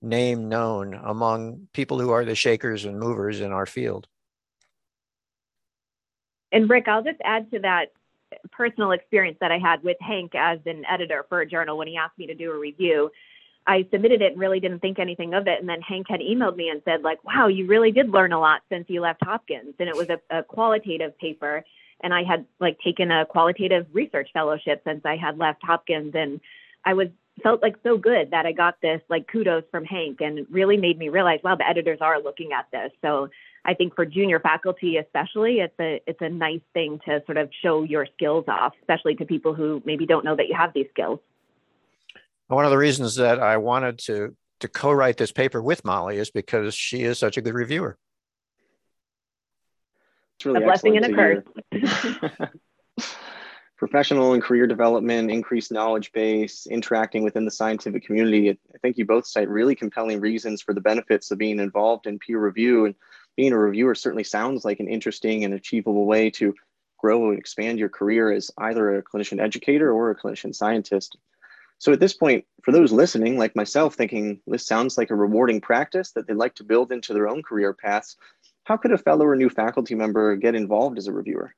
name 0.00 0.48
known 0.48 0.94
among 0.94 1.68
people 1.72 1.98
who 1.98 2.10
are 2.10 2.24
the 2.24 2.34
shakers 2.34 2.84
and 2.84 2.98
movers 2.98 3.40
in 3.40 3.52
our 3.52 3.66
field. 3.66 4.06
And 6.54 6.70
Rick, 6.70 6.86
I'll 6.86 7.02
just 7.02 7.20
add 7.24 7.50
to 7.50 7.58
that 7.58 7.86
personal 8.52 8.92
experience 8.92 9.36
that 9.40 9.50
I 9.50 9.58
had 9.58 9.82
with 9.82 9.96
Hank 10.00 10.34
as 10.34 10.60
an 10.66 10.84
editor 10.88 11.26
for 11.28 11.40
a 11.40 11.46
journal 11.46 11.76
when 11.76 11.88
he 11.88 11.96
asked 11.96 12.16
me 12.16 12.26
to 12.28 12.34
do 12.34 12.52
a 12.52 12.58
review. 12.58 13.10
I 13.66 13.86
submitted 13.90 14.22
it 14.22 14.32
and 14.32 14.40
really 14.40 14.60
didn't 14.60 14.78
think 14.78 14.98
anything 14.98 15.34
of 15.34 15.48
it. 15.48 15.58
And 15.58 15.68
then 15.68 15.80
Hank 15.82 16.06
had 16.08 16.20
emailed 16.20 16.54
me 16.56 16.68
and 16.68 16.80
said, 16.84 17.02
like, 17.02 17.22
wow, 17.24 17.48
you 17.48 17.66
really 17.66 17.90
did 17.90 18.10
learn 18.10 18.32
a 18.32 18.38
lot 18.38 18.62
since 18.68 18.84
you 18.88 19.00
left 19.00 19.24
Hopkins. 19.24 19.74
And 19.80 19.88
it 19.88 19.96
was 19.96 20.08
a, 20.10 20.20
a 20.30 20.42
qualitative 20.44 21.18
paper. 21.18 21.64
And 22.02 22.14
I 22.14 22.22
had 22.22 22.46
like 22.60 22.78
taken 22.80 23.10
a 23.10 23.26
qualitative 23.26 23.86
research 23.92 24.28
fellowship 24.32 24.82
since 24.86 25.00
I 25.04 25.16
had 25.16 25.38
left 25.38 25.62
Hopkins. 25.64 26.14
And 26.14 26.40
I 26.84 26.94
was 26.94 27.08
felt 27.42 27.62
like 27.62 27.76
so 27.82 27.96
good 27.96 28.30
that 28.30 28.46
I 28.46 28.52
got 28.52 28.80
this 28.80 29.00
like 29.08 29.26
kudos 29.26 29.64
from 29.72 29.84
Hank 29.84 30.20
and 30.20 30.46
really 30.50 30.76
made 30.76 30.98
me 30.98 31.08
realize, 31.08 31.40
wow, 31.42 31.56
the 31.56 31.68
editors 31.68 31.98
are 32.00 32.20
looking 32.20 32.52
at 32.52 32.66
this. 32.70 32.92
So 33.02 33.30
I 33.64 33.74
think 33.74 33.94
for 33.94 34.04
junior 34.04 34.40
faculty 34.40 34.98
especially, 34.98 35.60
it's 35.60 35.74
a 35.80 36.00
it's 36.06 36.20
a 36.20 36.28
nice 36.28 36.60
thing 36.74 37.00
to 37.06 37.22
sort 37.26 37.38
of 37.38 37.50
show 37.62 37.82
your 37.82 38.06
skills 38.14 38.44
off, 38.48 38.74
especially 38.80 39.14
to 39.16 39.24
people 39.24 39.54
who 39.54 39.82
maybe 39.84 40.06
don't 40.06 40.24
know 40.24 40.36
that 40.36 40.48
you 40.48 40.54
have 40.54 40.72
these 40.74 40.86
skills. 40.90 41.20
One 42.48 42.64
of 42.64 42.70
the 42.70 42.78
reasons 42.78 43.16
that 43.16 43.40
I 43.40 43.56
wanted 43.56 43.98
to 44.00 44.36
to 44.60 44.68
co-write 44.68 45.16
this 45.16 45.32
paper 45.32 45.62
with 45.62 45.84
Molly 45.84 46.18
is 46.18 46.30
because 46.30 46.74
she 46.74 47.02
is 47.02 47.18
such 47.18 47.36
a 47.36 47.42
good 47.42 47.54
reviewer. 47.54 47.98
It's 50.36 50.46
really 50.46 50.62
a 50.62 50.64
blessing 50.64 50.96
and 50.96 51.06
a 51.06 51.42
curse. 51.80 52.48
professional 53.76 54.32
and 54.32 54.42
career 54.42 54.66
development, 54.66 55.30
increased 55.30 55.72
knowledge 55.72 56.12
base, 56.12 56.66
interacting 56.66 57.22
within 57.22 57.44
the 57.44 57.50
scientific 57.50 58.04
community. 58.04 58.50
I 58.50 58.78
think 58.80 58.96
you 58.96 59.04
both 59.04 59.26
cite 59.26 59.48
really 59.48 59.74
compelling 59.74 60.20
reasons 60.20 60.62
for 60.62 60.72
the 60.72 60.80
benefits 60.80 61.30
of 61.30 61.38
being 61.38 61.58
involved 61.58 62.06
in 62.06 62.18
peer 62.18 62.38
review. 62.38 62.86
And 62.86 62.94
being 63.36 63.52
a 63.52 63.58
reviewer 63.58 63.94
certainly 63.94 64.24
sounds 64.24 64.64
like 64.64 64.80
an 64.80 64.88
interesting 64.88 65.44
and 65.44 65.54
achievable 65.54 66.06
way 66.06 66.30
to 66.30 66.54
grow 66.98 67.30
and 67.30 67.38
expand 67.38 67.78
your 67.78 67.88
career 67.88 68.32
as 68.32 68.50
either 68.58 68.96
a 68.96 69.02
clinician 69.02 69.40
educator 69.40 69.92
or 69.92 70.10
a 70.10 70.16
clinician 70.16 70.54
scientist. 70.54 71.16
So 71.78 71.92
at 71.92 72.00
this 72.00 72.14
point, 72.14 72.46
for 72.62 72.72
those 72.72 72.92
listening, 72.92 73.36
like 73.36 73.54
myself, 73.56 73.94
thinking 73.94 74.40
this 74.46 74.66
sounds 74.66 74.96
like 74.96 75.10
a 75.10 75.14
rewarding 75.14 75.60
practice 75.60 76.12
that 76.12 76.26
they'd 76.26 76.34
like 76.34 76.54
to 76.56 76.64
build 76.64 76.92
into 76.92 77.12
their 77.12 77.28
own 77.28 77.42
career 77.42 77.74
paths, 77.74 78.16
how 78.64 78.76
could 78.76 78.92
a 78.92 78.98
fellow 78.98 79.26
or 79.26 79.36
new 79.36 79.50
faculty 79.50 79.94
member 79.94 80.36
get 80.36 80.54
involved 80.54 80.96
as 80.96 81.06
a 81.06 81.12
reviewer? 81.12 81.54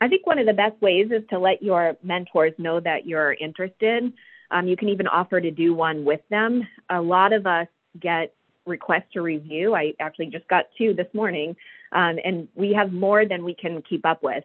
I 0.00 0.08
think 0.08 0.26
one 0.26 0.38
of 0.38 0.46
the 0.46 0.52
best 0.52 0.80
ways 0.80 1.10
is 1.10 1.22
to 1.30 1.38
let 1.38 1.62
your 1.62 1.96
mentors 2.02 2.52
know 2.58 2.78
that 2.80 3.06
you're 3.06 3.32
interested. 3.32 4.12
Um, 4.50 4.68
you 4.68 4.76
can 4.76 4.90
even 4.90 5.06
offer 5.06 5.40
to 5.40 5.50
do 5.50 5.74
one 5.74 6.04
with 6.04 6.20
them. 6.30 6.66
A 6.90 7.00
lot 7.00 7.32
of 7.32 7.46
us 7.46 7.68
get 7.98 8.34
requests 8.68 9.12
to 9.14 9.22
review. 9.22 9.74
I 9.74 9.94
actually 9.98 10.26
just 10.26 10.46
got 10.48 10.66
two 10.76 10.94
this 10.94 11.08
morning, 11.12 11.56
um, 11.92 12.18
and 12.24 12.46
we 12.54 12.72
have 12.74 12.92
more 12.92 13.24
than 13.24 13.44
we 13.44 13.54
can 13.54 13.82
keep 13.82 14.04
up 14.06 14.22
with. 14.22 14.44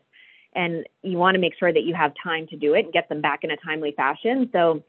And 0.56 0.88
you 1.02 1.18
want 1.18 1.36
to 1.36 1.42
make 1.42 1.56
sure 1.58 1.74
that 1.74 1.84
you 1.84 1.96
have 1.96 2.14
time 2.24 2.48
to 2.48 2.56
do 2.56 2.74
it 2.76 2.86
and 2.86 2.94
get 2.94 3.10
them 3.10 3.22
back 3.22 3.44
in 3.44 3.52
a 3.52 3.58
timely 3.58 3.92
fashion. 3.92 4.50
So 4.52 4.84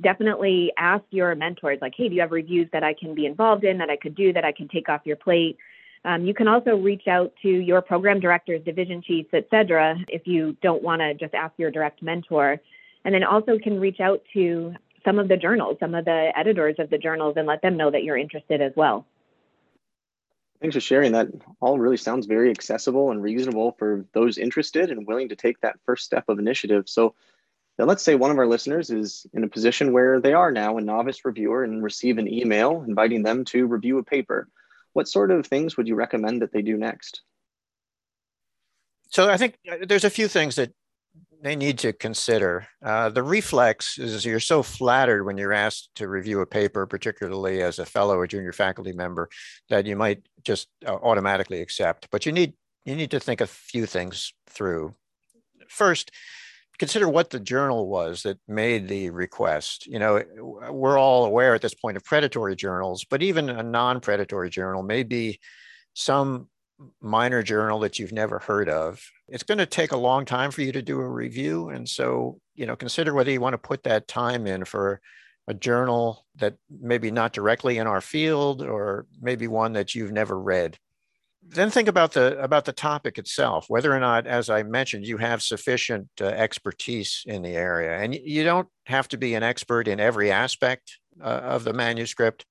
definitely 0.00 0.72
ask 0.78 1.04
your 1.10 1.34
mentors, 1.34 1.78
like, 1.82 1.94
hey, 1.96 2.08
do 2.08 2.14
you 2.14 2.20
have 2.20 2.32
reviews 2.32 2.68
that 2.72 2.84
I 2.84 2.94
can 2.94 3.14
be 3.14 3.26
involved 3.26 3.64
in, 3.64 3.78
that 3.78 3.90
I 3.90 3.96
could 3.96 4.14
do, 4.14 4.32
that 4.32 4.44
I 4.44 4.52
can 4.52 4.68
take 4.68 4.88
off 4.88 5.02
your 5.04 5.16
plate? 5.16 5.58
Um, 6.04 6.24
you 6.24 6.32
can 6.32 6.48
also 6.48 6.76
reach 6.76 7.08
out 7.08 7.32
to 7.42 7.48
your 7.48 7.82
program 7.82 8.20
directors, 8.20 8.62
division 8.64 9.02
chiefs, 9.02 9.28
et 9.34 9.46
cetera, 9.50 9.98
if 10.08 10.26
you 10.26 10.56
don't 10.62 10.82
want 10.82 11.00
to 11.02 11.12
just 11.14 11.34
ask 11.34 11.52
your 11.58 11.70
direct 11.70 12.02
mentor. 12.02 12.58
And 13.04 13.14
then 13.14 13.24
also 13.24 13.58
can 13.58 13.78
reach 13.78 14.00
out 14.00 14.22
to 14.32 14.74
some 15.04 15.18
of 15.18 15.28
the 15.28 15.36
journals, 15.36 15.78
some 15.80 15.94
of 15.94 16.04
the 16.04 16.32
editors 16.36 16.76
of 16.78 16.90
the 16.90 16.98
journals, 16.98 17.34
and 17.36 17.46
let 17.46 17.62
them 17.62 17.76
know 17.76 17.90
that 17.90 18.04
you're 18.04 18.16
interested 18.16 18.60
as 18.60 18.72
well. 18.76 19.06
Thanks 20.60 20.76
for 20.76 20.80
sharing 20.80 21.12
that. 21.12 21.28
All 21.60 21.78
really 21.78 21.96
sounds 21.96 22.26
very 22.26 22.50
accessible 22.50 23.10
and 23.10 23.22
reasonable 23.22 23.74
for 23.78 24.04
those 24.12 24.36
interested 24.36 24.90
and 24.90 25.06
willing 25.06 25.30
to 25.30 25.36
take 25.36 25.60
that 25.60 25.76
first 25.86 26.04
step 26.04 26.24
of 26.28 26.38
initiative. 26.38 26.88
So, 26.88 27.14
then 27.78 27.86
let's 27.86 28.02
say 28.02 28.14
one 28.14 28.30
of 28.30 28.36
our 28.36 28.46
listeners 28.46 28.90
is 28.90 29.26
in 29.32 29.42
a 29.42 29.48
position 29.48 29.92
where 29.92 30.20
they 30.20 30.34
are 30.34 30.52
now 30.52 30.76
a 30.76 30.82
novice 30.82 31.24
reviewer 31.24 31.64
and 31.64 31.82
receive 31.82 32.18
an 32.18 32.30
email 32.30 32.84
inviting 32.86 33.22
them 33.22 33.46
to 33.46 33.66
review 33.66 33.96
a 33.96 34.04
paper. 34.04 34.48
What 34.92 35.08
sort 35.08 35.30
of 35.30 35.46
things 35.46 35.78
would 35.78 35.88
you 35.88 35.94
recommend 35.94 36.42
that 36.42 36.52
they 36.52 36.60
do 36.60 36.76
next? 36.76 37.22
So, 39.08 39.30
I 39.30 39.38
think 39.38 39.56
uh, 39.70 39.86
there's 39.88 40.04
a 40.04 40.10
few 40.10 40.28
things 40.28 40.56
that 40.56 40.72
they 41.42 41.56
need 41.56 41.78
to 41.78 41.92
consider. 41.92 42.66
Uh, 42.84 43.08
the 43.08 43.22
reflex 43.22 43.98
is 43.98 44.24
you're 44.24 44.40
so 44.40 44.62
flattered 44.62 45.24
when 45.24 45.38
you're 45.38 45.52
asked 45.52 45.90
to 45.96 46.08
review 46.08 46.40
a 46.40 46.46
paper, 46.46 46.86
particularly 46.86 47.62
as 47.62 47.78
a 47.78 47.86
fellow 47.86 48.16
or 48.16 48.26
junior 48.26 48.52
faculty 48.52 48.92
member, 48.92 49.28
that 49.68 49.86
you 49.86 49.96
might 49.96 50.22
just 50.44 50.68
uh, 50.86 50.92
automatically 50.92 51.60
accept. 51.60 52.08
But 52.10 52.26
you 52.26 52.32
need 52.32 52.54
you 52.84 52.96
need 52.96 53.10
to 53.12 53.20
think 53.20 53.40
a 53.40 53.46
few 53.46 53.86
things 53.86 54.32
through. 54.48 54.94
First, 55.68 56.10
consider 56.78 57.08
what 57.08 57.30
the 57.30 57.40
journal 57.40 57.88
was 57.88 58.22
that 58.22 58.38
made 58.48 58.88
the 58.88 59.10
request. 59.10 59.86
You 59.86 59.98
know, 59.98 60.22
we're 60.70 60.98
all 60.98 61.26
aware 61.26 61.54
at 61.54 61.62
this 61.62 61.74
point 61.74 61.96
of 61.96 62.04
predatory 62.04 62.56
journals, 62.56 63.04
but 63.04 63.22
even 63.22 63.50
a 63.50 63.62
non-predatory 63.62 64.50
journal 64.50 64.82
may 64.82 65.02
be 65.02 65.40
some 65.94 66.48
minor 67.00 67.42
journal 67.42 67.78
that 67.80 67.98
you've 67.98 68.12
never 68.12 68.38
heard 68.38 68.68
of. 68.68 69.02
It's 69.28 69.42
going 69.42 69.58
to 69.58 69.66
take 69.66 69.92
a 69.92 69.96
long 69.96 70.24
time 70.24 70.50
for 70.50 70.62
you 70.62 70.72
to 70.72 70.82
do 70.82 71.00
a 71.00 71.08
review. 71.08 71.68
And 71.68 71.88
so, 71.88 72.40
you 72.54 72.66
know, 72.66 72.76
consider 72.76 73.14
whether 73.14 73.30
you 73.30 73.40
want 73.40 73.54
to 73.54 73.58
put 73.58 73.82
that 73.84 74.08
time 74.08 74.46
in 74.46 74.64
for 74.64 75.00
a 75.46 75.54
journal 75.54 76.26
that 76.36 76.54
maybe 76.80 77.10
not 77.10 77.32
directly 77.32 77.78
in 77.78 77.86
our 77.86 78.00
field 78.00 78.62
or 78.62 79.06
maybe 79.20 79.48
one 79.48 79.72
that 79.72 79.94
you've 79.94 80.12
never 80.12 80.40
read. 80.40 80.78
Then 81.42 81.70
think 81.70 81.88
about 81.88 82.12
the 82.12 82.38
about 82.38 82.66
the 82.66 82.72
topic 82.72 83.18
itself, 83.18 83.64
whether 83.68 83.92
or 83.92 83.98
not, 83.98 84.26
as 84.26 84.50
I 84.50 84.62
mentioned, 84.62 85.06
you 85.06 85.16
have 85.16 85.42
sufficient 85.42 86.08
uh, 86.20 86.26
expertise 86.26 87.24
in 87.26 87.42
the 87.42 87.56
area, 87.56 87.98
and 87.98 88.14
you 88.14 88.44
don't 88.44 88.68
have 88.84 89.08
to 89.08 89.16
be 89.16 89.34
an 89.34 89.42
expert 89.42 89.88
in 89.88 89.98
every 89.98 90.30
aspect 90.30 90.98
uh, 91.20 91.24
of 91.24 91.64
the 91.64 91.72
manuscript 91.72 92.44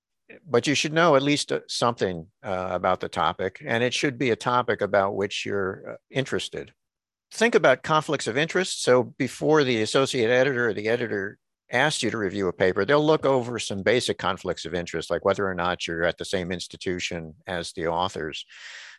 but 0.48 0.68
you 0.68 0.76
should 0.76 0.94
know 0.94 1.16
at 1.16 1.24
least 1.24 1.52
uh, 1.52 1.60
something 1.68 2.28
uh, 2.44 2.70
about 2.72 3.00
the 3.00 3.10
topic, 3.10 3.62
and 3.66 3.84
it 3.84 3.94
should 3.94 4.18
be 4.18 4.30
a 4.30 4.36
topic 4.36 4.82
about 4.82 5.16
which 5.16 5.46
you're 5.46 5.92
uh, 5.92 5.96
interested. 6.10 6.74
Think 7.32 7.56
about 7.56 7.84
conflicts 7.84 8.28
of 8.28 8.38
interest. 8.38 8.84
So 8.84 9.04
before 9.04 9.64
the 9.64 9.82
associate 9.82 10.30
editor 10.30 10.70
or 10.70 10.74
the 10.74 10.90
editor 10.90 11.38
asks 11.72 12.02
you 12.02 12.10
to 12.10 12.18
review 12.18 12.48
a 12.48 12.54
paper, 12.54 12.86
they'll 12.86 13.06
look 13.06 13.26
over 13.26 13.60
some 13.60 13.84
basic 13.84 14.18
conflicts 14.18 14.66
of 14.66 14.74
interest, 14.74 15.12
like 15.12 15.26
whether 15.26 15.48
or 15.48 15.54
not 15.54 15.86
you're 15.86 16.04
at 16.04 16.18
the 16.18 16.26
same 16.26 16.52
institution 16.52 17.36
as 17.46 17.72
the 17.74 17.88
authors. 17.88 18.46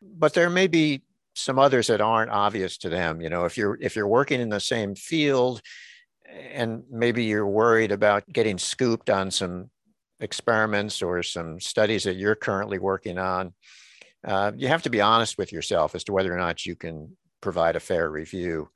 But 0.00 0.34
there 0.34 0.50
may 0.50 0.68
be 0.68 1.02
some 1.34 1.58
others 1.58 1.88
that 1.88 2.00
aren't 2.00 2.30
obvious 2.30 2.78
to 2.78 2.88
them. 2.88 3.20
You 3.20 3.30
know, 3.30 3.44
if 3.44 3.56
you're 3.56 3.78
if 3.80 3.96
you're 3.96 4.08
working 4.08 4.40
in 4.40 4.48
the 4.48 4.60
same 4.60 4.94
field 4.94 5.60
and 6.52 6.84
maybe 6.90 7.24
you're 7.24 7.46
worried 7.46 7.92
about 7.92 8.28
getting 8.32 8.58
scooped 8.58 9.10
on 9.10 9.30
some 9.30 9.70
experiments 10.20 11.02
or 11.02 11.22
some 11.22 11.60
studies 11.60 12.04
that 12.04 12.16
you're 12.16 12.34
currently 12.34 12.78
working 12.78 13.18
on, 13.18 13.52
uh, 14.24 14.52
you 14.56 14.68
have 14.68 14.82
to 14.82 14.90
be 14.90 15.00
honest 15.00 15.38
with 15.38 15.52
yourself 15.52 15.94
as 15.94 16.04
to 16.04 16.12
whether 16.12 16.34
or 16.34 16.38
not 16.38 16.66
you 16.66 16.76
can 16.76 17.16
provide 17.40 17.76
a 17.76 17.80
fair 17.80 18.10
review. 18.10 18.68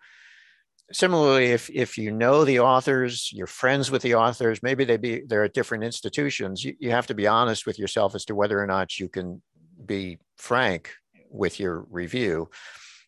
Similarly, 0.93 1.47
if, 1.47 1.71
if 1.71 1.97
you 1.97 2.11
know 2.11 2.45
the 2.45 2.61
authors, 2.61 3.31
you're 3.33 3.47
friends 3.47 3.91
with 3.91 4.03
the 4.03 4.15
authors, 4.15 4.63
maybe 4.63 4.85
they 4.85 4.97
be 4.97 5.23
they're 5.27 5.45
at 5.45 5.55
different 5.55 5.85
institutions, 5.85 6.65
you, 6.65 6.75
you 6.79 6.91
have 6.91 7.07
to 7.07 7.15
be 7.15 7.27
honest 7.27 7.67
with 7.67 7.79
yourself 7.79 8.15
as 8.15 8.25
to 8.27 8.35
whether 8.35 8.61
or 8.63 8.67
not 8.67 8.99
you 8.99 9.09
can 9.09 9.43
be 9.85 10.19
frank 10.37 10.91
with 11.31 11.59
your 11.59 11.87
review. 11.91 12.49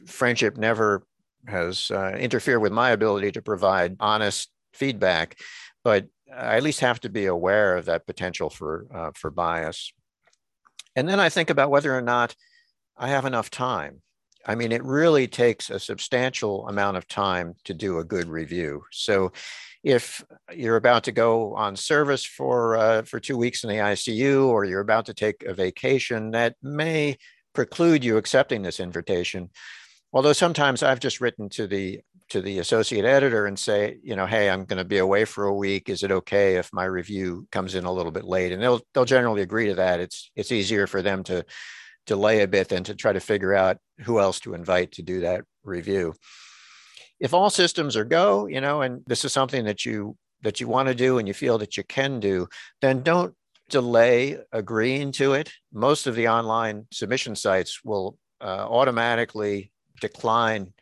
Friendship 0.06 0.56
never 0.56 1.06
has 1.46 1.90
uh, 1.90 2.12
interfered 2.18 2.60
with 2.60 2.72
my 2.72 2.90
ability 2.90 3.32
to 3.32 3.42
provide 3.42 3.96
honest 4.00 4.50
feedback, 4.72 5.38
but 5.84 6.06
I 6.35 6.56
at 6.56 6.62
least 6.62 6.80
have 6.80 7.00
to 7.00 7.09
be 7.09 7.26
aware 7.26 7.76
of 7.76 7.87
that 7.87 8.06
potential 8.06 8.50
for 8.50 8.87
uh, 8.92 9.11
for 9.14 9.30
bias. 9.30 9.92
And 10.95 11.09
then 11.09 11.21
I 11.21 11.28
think 11.28 11.50
about 11.50 11.71
whether 11.71 11.97
or 11.97 12.02
not 12.02 12.35
I 12.97 13.09
have 13.09 13.26
enough 13.26 13.50
time. 13.50 14.02
I 14.47 14.54
mean, 14.54 14.73
it 14.73 14.85
really 14.85 15.26
takes 15.26 15.71
a 15.71 15.80
substantial 15.80 16.68
amount 16.68 16.97
of 16.97 17.09
time 17.09 17.54
to 17.64 17.75
do 17.75 17.99
a 17.99 18.04
good 18.04 18.28
review. 18.28 18.85
So, 18.92 19.33
if 19.83 20.25
you're 20.52 20.76
about 20.76 21.04
to 21.04 21.12
go 21.12 21.54
on 21.54 21.76
service 21.76 22.25
for 22.25 22.76
uh, 22.76 23.02
for 23.02 23.21
two 23.21 23.37
weeks 23.37 23.62
in 23.62 23.71
the 23.71 23.76
ICU, 23.76 24.47
or 24.47 24.64
you're 24.64 24.80
about 24.80 25.06
to 25.06 25.14
take 25.14 25.45
a 25.45 25.54
vacation, 25.54 26.33
that 26.33 26.56
may 26.62 27.16
preclude 27.54 28.04
you 28.04 28.16
accepting 28.16 28.62
this 28.62 28.80
invitation. 28.80 29.50
Although 30.12 30.33
sometimes 30.33 30.83
I've 30.83 31.00
just 31.00 31.21
written 31.21 31.49
to 31.50 31.66
the 31.66 32.00
to 32.28 32.40
the 32.40 32.59
associate 32.59 33.04
editor 33.04 33.47
and 33.47 33.59
say, 33.59 33.99
you 34.02 34.16
know, 34.16 34.26
hey, 34.26 34.50
I'm 34.50 34.64
going 34.64 34.78
to 34.78 34.85
be 34.85 34.99
away 34.99 35.25
for 35.25 35.45
a 35.45 35.54
week. 35.54 35.88
Is 35.88 36.02
it 36.02 36.11
okay 36.11 36.56
if 36.56 36.73
my 36.73 36.85
review 36.85 37.47
comes 37.52 37.75
in 37.75 37.85
a 37.85 37.92
little 37.92 38.12
bit 38.12 38.25
late? 38.25 38.52
And 38.52 38.62
they'll 38.62 38.80
they'll 38.92 39.04
generally 39.04 39.42
agree 39.42 39.66
to 39.68 39.75
that. 39.76 40.00
It's 40.00 40.30
it's 40.35 40.52
easier 40.52 40.87
for 40.87 41.02
them 41.02 41.23
to 41.25 41.45
delay 42.06 42.42
a 42.42 42.49
bit 42.49 42.68
than 42.68 42.85
to 42.85 42.95
try 42.95 43.12
to 43.12 43.21
figure 43.21 43.54
out 43.54 43.78
who 44.00 44.21
else 44.21 44.40
to 44.40 44.54
invite 44.54 44.92
to 44.92 45.02
do 45.02 45.21
that 45.21 45.45
review. 45.64 46.14
If 47.18 47.33
all 47.33 47.50
systems 47.50 47.97
are 47.97 48.04
go, 48.04 48.47
you 48.47 48.61
know, 48.61 48.83
and 48.83 49.02
this 49.06 49.25
is 49.25 49.33
something 49.33 49.64
that 49.64 49.85
you 49.85 50.16
that 50.42 50.61
you 50.61 50.68
want 50.68 50.88
to 50.88 50.95
do 50.95 51.18
and 51.18 51.26
you 51.26 51.35
feel 51.35 51.59
that 51.59 51.76
you 51.76 51.85
can 51.85 52.21
do, 52.21 52.47
then 52.80 53.02
don't 53.02 53.35
delay 53.68 54.38
agreeing 54.52 55.12
to 55.12 55.33
it. 55.33 55.50
Most 55.73 56.06
of 56.06 56.14
the 56.14 56.28
online 56.28 56.87
submission 56.92 57.35
sites 57.37 57.80
will 57.85 58.18
uh, 58.40 58.66
automatically 58.68 59.73
decline 60.00 60.73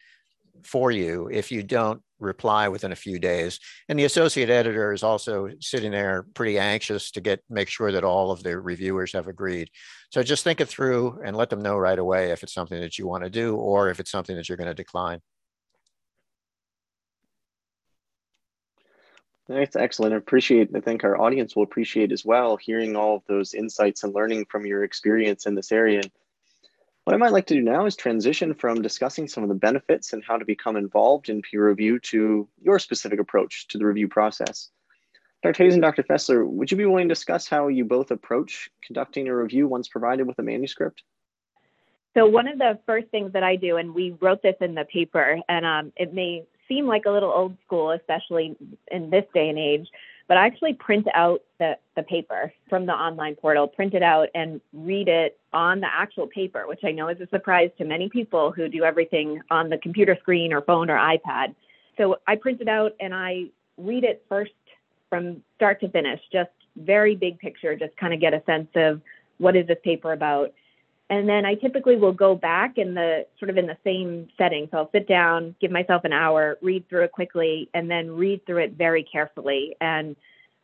for 0.63 0.91
you 0.91 1.29
if 1.33 1.51
you 1.51 1.63
don't 1.63 2.03
reply 2.21 2.69
within 2.69 2.93
a 2.93 2.97
few 2.97 3.19
days. 3.19 3.61
And 3.89 3.99
the 3.99 4.05
associate 4.05 4.51
editor 4.51 4.93
is 4.93 5.03
also 5.03 5.51
sitting 5.61 5.93
there 5.93 6.27
pretty 6.35 6.59
anxious 6.59 7.11
to 7.13 7.21
get 7.21 7.41
make 7.51 7.69
sure 7.69 7.93
that 7.93 8.05
all 8.05 8.31
of 8.31 8.43
the 8.43 8.59
reviewers 8.59 9.13
have 9.13 9.29
agreed. 9.29 9.71
So 10.11 10.23
just 10.23 10.45
think 10.45 10.61
it 10.61 10.69
through 10.69 11.21
and 11.25 11.37
let 11.37 11.51
them 11.51 11.63
know 11.63 11.77
right 11.77 11.99
away 11.99 12.31
if 12.31 12.43
it's 12.43 12.55
something 12.55 12.81
that 12.81 12.99
you 12.99 13.07
want 13.07 13.25
to 13.25 13.31
do 13.31 13.57
or 13.57 13.91
if 13.91 14.01
it's 14.01 14.11
something 14.11 14.37
that 14.37 14.49
you're 14.49 14.59
going 14.59 14.69
to 14.69 14.75
decline. 14.75 15.21
That's 19.47 19.77
excellent. 19.77 20.15
I 20.15 20.17
appreciate, 20.17 20.71
I 20.75 20.81
think 20.81 21.05
our 21.05 21.21
audience 21.21 21.55
will 21.55 21.65
appreciate 21.65 22.13
as 22.13 22.25
well 22.25 22.57
hearing 22.57 22.97
all 22.97 23.17
of 23.17 23.23
those 23.27 23.53
insights 23.53 24.03
and 24.03 24.15
learning 24.15 24.47
from 24.47 24.65
your 24.65 24.85
experience 24.85 25.45
in 25.45 25.55
this 25.55 25.71
area. 25.71 26.01
What 27.05 27.13
I 27.13 27.19
might 27.19 27.33
like 27.33 27.47
to 27.47 27.55
do 27.55 27.61
now 27.61 27.85
is 27.85 27.97
transition 27.97 28.55
from 28.55 28.81
discussing 28.81 29.29
some 29.29 29.43
of 29.43 29.51
the 29.51 29.55
benefits 29.55 30.15
and 30.15 30.25
how 30.25 30.39
to 30.39 30.45
become 30.45 30.77
involved 30.77 31.29
in 31.29 31.43
peer 31.43 31.69
review 31.69 31.99
to 32.01 32.49
your 32.63 32.79
specific 32.79 33.21
approach 33.21 33.69
to 33.69 33.79
the 33.79 33.85
review 33.85 34.09
process. 34.09 34.71
Dr. 35.43 35.65
Hayes 35.65 35.75
and 35.75 35.83
Dr. 35.83 36.03
Fessler, 36.03 36.49
would 36.49 36.71
you 36.71 36.79
be 36.79 36.87
willing 36.87 37.09
to 37.09 37.15
discuss 37.15 37.47
how 37.47 37.69
you 37.69 37.85
both 37.85 38.11
approach 38.11 38.71
conducting 38.83 39.29
a 39.29 39.37
review 39.37 39.69
once 39.69 39.89
provided 39.89 40.27
with 40.27 40.39
a 40.39 40.43
manuscript? 40.43 41.03
So 42.15 42.25
one 42.25 42.49
of 42.49 42.57
the 42.57 42.79
first 42.87 43.09
things 43.09 43.35
that 43.35 43.43
I 43.43 43.57
do, 43.57 43.77
and 43.77 43.95
we 43.95 44.17
wrote 44.23 44.41
this 44.43 44.55
in 44.63 44.75
the 44.75 44.87
paper, 44.87 45.39
and 45.47 45.67
um, 45.67 45.93
it 45.97 46.15
may 46.15 46.45
seem 46.69 46.87
like 46.87 47.05
a 47.05 47.11
little 47.11 47.31
old 47.31 47.59
school, 47.67 47.91
especially 47.91 48.57
in 48.91 49.11
this 49.11 49.25
day 49.35 49.51
and 49.51 49.59
age, 49.59 49.87
but 50.27 50.37
I 50.37 50.47
actually 50.47 50.75
print 50.75 51.07
out 51.15 51.43
the, 51.59 51.77
the 51.97 52.03
paper 52.03 52.53
from 52.69 52.87
the 52.87 52.93
online 52.93 53.35
portal, 53.35 53.69
print 53.69 53.95
it 53.95 54.03
out 54.03 54.29
and 54.35 54.61
read 54.73 55.09
it 55.09 55.39
on 55.53 55.81
the 55.81 55.89
actual 55.93 56.27
paper, 56.27 56.67
which 56.67 56.81
I 56.83 56.93
know 56.93 57.09
is 57.09 57.21
a 57.21 57.29
surprise 57.29 57.71
to 57.79 57.85
many 57.85 58.09
people 58.09 58.51
who 58.51 58.69
do 58.69 58.85
everything 58.85 59.41
on 59.51 59.69
the 59.69 59.79
computer 59.79 60.17
screen 60.21 60.53
or 60.53 60.63
phone 60.63 60.91
or 60.91 60.97
iPad. 60.97 61.55
So 61.99 62.17
I 62.27 62.37
print 62.37 62.61
it 62.61 62.69
out 62.69 62.93
and 63.01 63.15
I 63.15 63.45
read 63.77 64.05
it 64.05 64.25
first 64.29 64.53
from 65.11 65.43
start 65.57 65.81
to 65.81 65.89
finish, 65.89 66.21
just 66.33 66.51
very 66.77 67.15
big 67.15 67.39
picture, 67.39 67.77
just 67.77 67.97
kind 67.97 68.15
of 68.15 68.21
get 68.21 68.35
a 68.35 68.43
sense 68.47 68.69
of 68.75 69.01
what 69.39 69.57
is 69.57 69.67
this 69.67 69.79
paper 69.85 70.13
about. 70.13 70.53
And 71.11 71.29
then 71.29 71.45
I 71.45 71.55
typically 71.55 71.97
will 71.97 72.13
go 72.13 72.35
back 72.35 72.79
in 72.79 72.95
the 72.95 73.27
sort 73.39 73.51
of 73.51 73.59
in 73.59 73.67
the 73.67 73.77
same 73.85 74.29
setting. 74.39 74.69
So 74.71 74.79
I'll 74.79 74.91
sit 74.91 75.07
down, 75.07 75.55
give 75.61 75.71
myself 75.71 76.05
an 76.05 76.13
hour, 76.13 76.57
read 76.63 76.89
through 76.89 77.05
it 77.05 77.13
quickly, 77.13 77.69
and 77.75 77.91
then 77.91 78.11
read 78.13 78.45
through 78.47 78.63
it 78.65 78.73
very 78.73 79.03
carefully. 79.03 79.77
And 79.81 80.17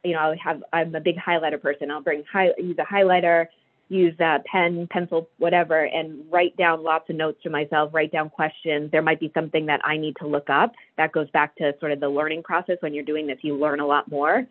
you 0.02 0.12
know, 0.12 0.20
I 0.20 0.36
have 0.42 0.62
I'm 0.72 0.94
a 0.94 1.00
big 1.00 1.16
highlighter 1.16 1.60
person. 1.60 1.90
I'll 1.90 2.02
bring 2.02 2.24
high, 2.30 2.52
use 2.56 2.76
a 2.78 2.90
highlighter, 2.90 3.48
use 3.90 4.18
a 4.18 4.38
pen, 4.50 4.88
pencil, 4.90 5.28
whatever, 5.38 5.84
and 5.84 6.24
write 6.30 6.56
down 6.56 6.82
lots 6.82 7.10
of 7.10 7.16
notes 7.16 7.42
to 7.42 7.50
myself. 7.50 7.92
Write 7.92 8.12
down 8.12 8.30
questions. 8.30 8.90
There 8.90 9.02
might 9.02 9.20
be 9.20 9.30
something 9.34 9.66
that 9.66 9.80
I 9.84 9.98
need 9.98 10.16
to 10.20 10.26
look 10.26 10.48
up. 10.48 10.72
That 10.96 11.12
goes 11.12 11.28
back 11.30 11.54
to 11.56 11.74
sort 11.80 11.92
of 11.92 12.00
the 12.00 12.08
learning 12.08 12.44
process. 12.44 12.78
When 12.80 12.94
you're 12.94 13.04
doing 13.04 13.26
this, 13.26 13.38
you 13.42 13.56
learn 13.56 13.80
a 13.80 13.86
lot 13.86 14.10
more, 14.10 14.46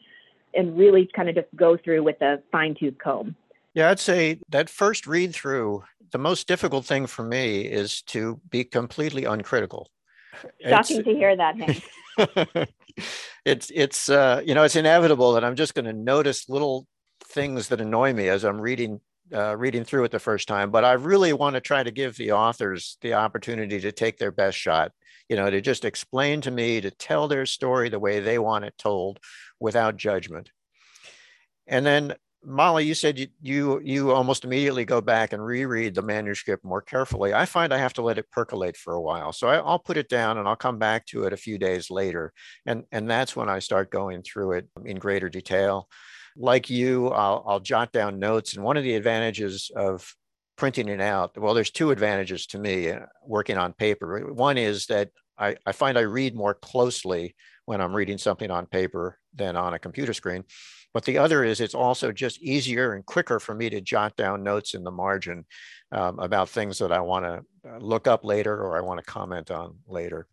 and 0.54 0.78
really 0.78 1.10
kind 1.16 1.30
of 1.30 1.36
just 1.36 1.48
go 1.56 1.78
through 1.78 2.04
with 2.04 2.22
a 2.22 2.44
fine 2.52 2.76
tooth 2.80 2.96
comb. 3.04 3.36
Yeah, 3.74 3.90
I'd 3.90 4.00
say 4.00 4.40
that 4.50 4.70
first 4.70 5.06
read 5.06 5.34
through 5.34 5.84
the 6.12 6.18
most 6.18 6.48
difficult 6.48 6.86
thing 6.86 7.06
for 7.06 7.24
me 7.24 7.62
is 7.62 8.02
to 8.04 8.40
be 8.50 8.64
completely 8.64 9.26
uncritical. 9.26 9.90
Shocking 10.62 10.98
it's, 10.98 11.06
to 11.06 11.14
hear 11.14 11.36
that, 11.36 11.56
it's 13.46 13.72
it's 13.74 14.10
uh, 14.10 14.42
you 14.46 14.54
know 14.54 14.64
it's 14.64 14.76
inevitable 14.76 15.34
that 15.34 15.44
I'm 15.44 15.56
just 15.56 15.76
going 15.76 15.86
to 15.86 15.94
notice 15.94 16.50
little 16.50 16.88
things 17.26 17.68
that 17.68 17.82
annoy 17.82 18.14
me 18.14 18.30
as 18.30 18.44
I'm 18.44 18.60
reading 18.60 19.02
uh, 19.34 19.56
reading 19.58 19.84
through 19.84 20.06
it 20.06 20.12
the 20.12 20.20
first 20.20 20.48
time. 20.48 20.72
But 20.72 20.86
I 20.86 20.94
really 20.94 21.34
want 21.34 21.56
to 21.56 21.62
try 21.62 21.84
to 21.84 21.92
give 21.92 22.16
the 22.18 22.32
authors 22.32 22.98
the 23.02 23.14
opportunity 23.14 23.80
to 23.82 23.92
take 23.92 24.18
their 24.18 24.32
best 24.32 24.58
shot. 24.58 24.92
You 25.28 25.36
know, 25.36 25.50
to 25.50 25.62
just 25.62 25.86
explain 25.86 26.42
to 26.42 26.52
me, 26.52 26.82
to 26.82 26.90
tell 26.90 27.28
their 27.28 27.46
story 27.46 27.90
the 27.90 28.00
way 28.00 28.20
they 28.20 28.40
want 28.40 28.66
it 28.66 28.74
told, 28.78 29.20
without 29.60 29.98
judgment. 29.98 30.52
And 31.68 31.86
then 31.86 32.16
Molly, 32.44 32.86
you 32.86 32.94
said 32.94 33.20
you, 33.20 33.28
you 33.42 33.82
you 33.84 34.12
almost 34.12 34.46
immediately 34.46 34.86
go 34.86 35.02
back 35.02 35.34
and 35.34 35.44
reread 35.44 35.94
the 35.94 36.02
manuscript 36.02 36.64
more 36.64 36.82
carefully. 36.82 37.34
I 37.34 37.46
find 37.46 37.74
I 37.74 37.78
have 37.78 37.94
to 37.94 38.02
let 38.02 38.18
it 38.18 38.32
percolate 38.32 38.78
for 38.78 38.94
a 38.94 39.02
while, 39.02 39.34
so 39.34 39.50
I, 39.50 39.62
will 39.62 39.80
put 39.80 39.98
it 39.98 40.08
down 40.08 40.38
and 40.38 40.48
I'll 40.48 40.56
come 40.56 40.80
back 40.80 41.06
to 41.08 41.26
it 41.26 41.34
a 41.34 41.38
few 41.38 41.58
days 41.58 41.92
later, 41.92 42.32
and 42.66 42.86
and 42.94 43.10
that's 43.10 43.36
when 43.36 43.50
I 43.50 43.60
start 43.60 43.92
going 43.92 44.24
through 44.24 44.54
it 44.54 44.70
in 44.86 44.98
greater 44.98 45.28
detail. 45.30 45.90
Like 46.38 46.70
you, 46.70 47.10
I'll, 47.10 47.44
I'll 47.46 47.60
jot 47.60 47.92
down 47.92 48.20
notes, 48.20 48.54
and 48.54 48.64
one 48.64 48.78
of 48.78 48.84
the 48.84 48.96
advantages 48.96 49.70
of 49.76 50.10
printing 50.56 50.90
it 50.90 51.02
out, 51.02 51.38
well, 51.38 51.54
there's 51.54 51.72
two 51.72 51.92
advantages 51.92 52.46
to 52.48 52.60
me 52.60 52.90
uh, 52.90 53.00
working 53.26 53.58
on 53.58 53.74
paper. 53.74 54.34
One 54.34 54.58
is 54.58 54.86
that 54.88 55.10
I, 55.38 55.56
I 55.66 55.72
find 55.72 55.98
I 55.98 56.02
read 56.02 56.36
more 56.36 56.54
closely 56.54 57.36
when 57.66 57.82
I'm 57.82 57.96
reading 57.96 58.18
something 58.18 58.52
on 58.52 58.66
paper 58.66 59.18
than 59.34 59.56
on 59.56 59.74
a 59.74 59.80
computer 59.80 60.14
screen. 60.14 60.44
But 60.94 61.06
the 61.06 61.20
other 61.20 61.44
is 61.44 61.62
it's 61.62 61.76
also 61.76 62.12
just 62.12 62.42
easier 62.42 62.94
and 62.94 63.06
quicker 63.06 63.40
for 63.40 63.54
me 63.54 63.70
to 63.70 63.82
jot 63.82 64.16
down 64.16 64.44
notes 64.44 64.74
in 64.74 64.84
the 64.84 64.92
margin 64.92 65.46
um, 65.92 66.20
about 66.20 66.50
things 66.50 66.80
that 66.80 66.92
I 66.92 67.00
want 67.02 67.26
to 67.26 67.70
uh, 67.70 67.78
look 67.78 68.08
up 68.08 68.24
later 68.24 68.56
or 68.56 68.78
I 68.78 68.82
want 68.82 69.00
to 69.00 69.06
comment 69.06 69.52
on 69.52 69.76
later. 69.88 70.28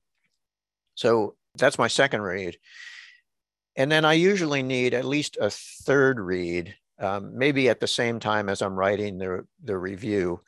So 0.95 1.37
that's 1.57 1.79
my 1.79 1.89
second 1.89 2.23
read. 2.23 2.57
And 3.77 3.93
then 3.93 4.07
I 4.07 4.15
usually 4.15 4.63
need 4.63 4.95
at 4.95 5.05
least 5.05 5.37
a 5.39 5.51
third 5.51 6.19
read, 6.19 6.75
um, 6.99 7.37
maybe 7.37 7.69
at 7.69 7.81
the 7.81 7.87
same 7.87 8.19
time 8.19 8.49
as 8.49 8.63
I'm 8.63 8.75
writing 8.75 9.19
the, 9.19 9.47
the 9.63 9.77
review, 9.77 10.41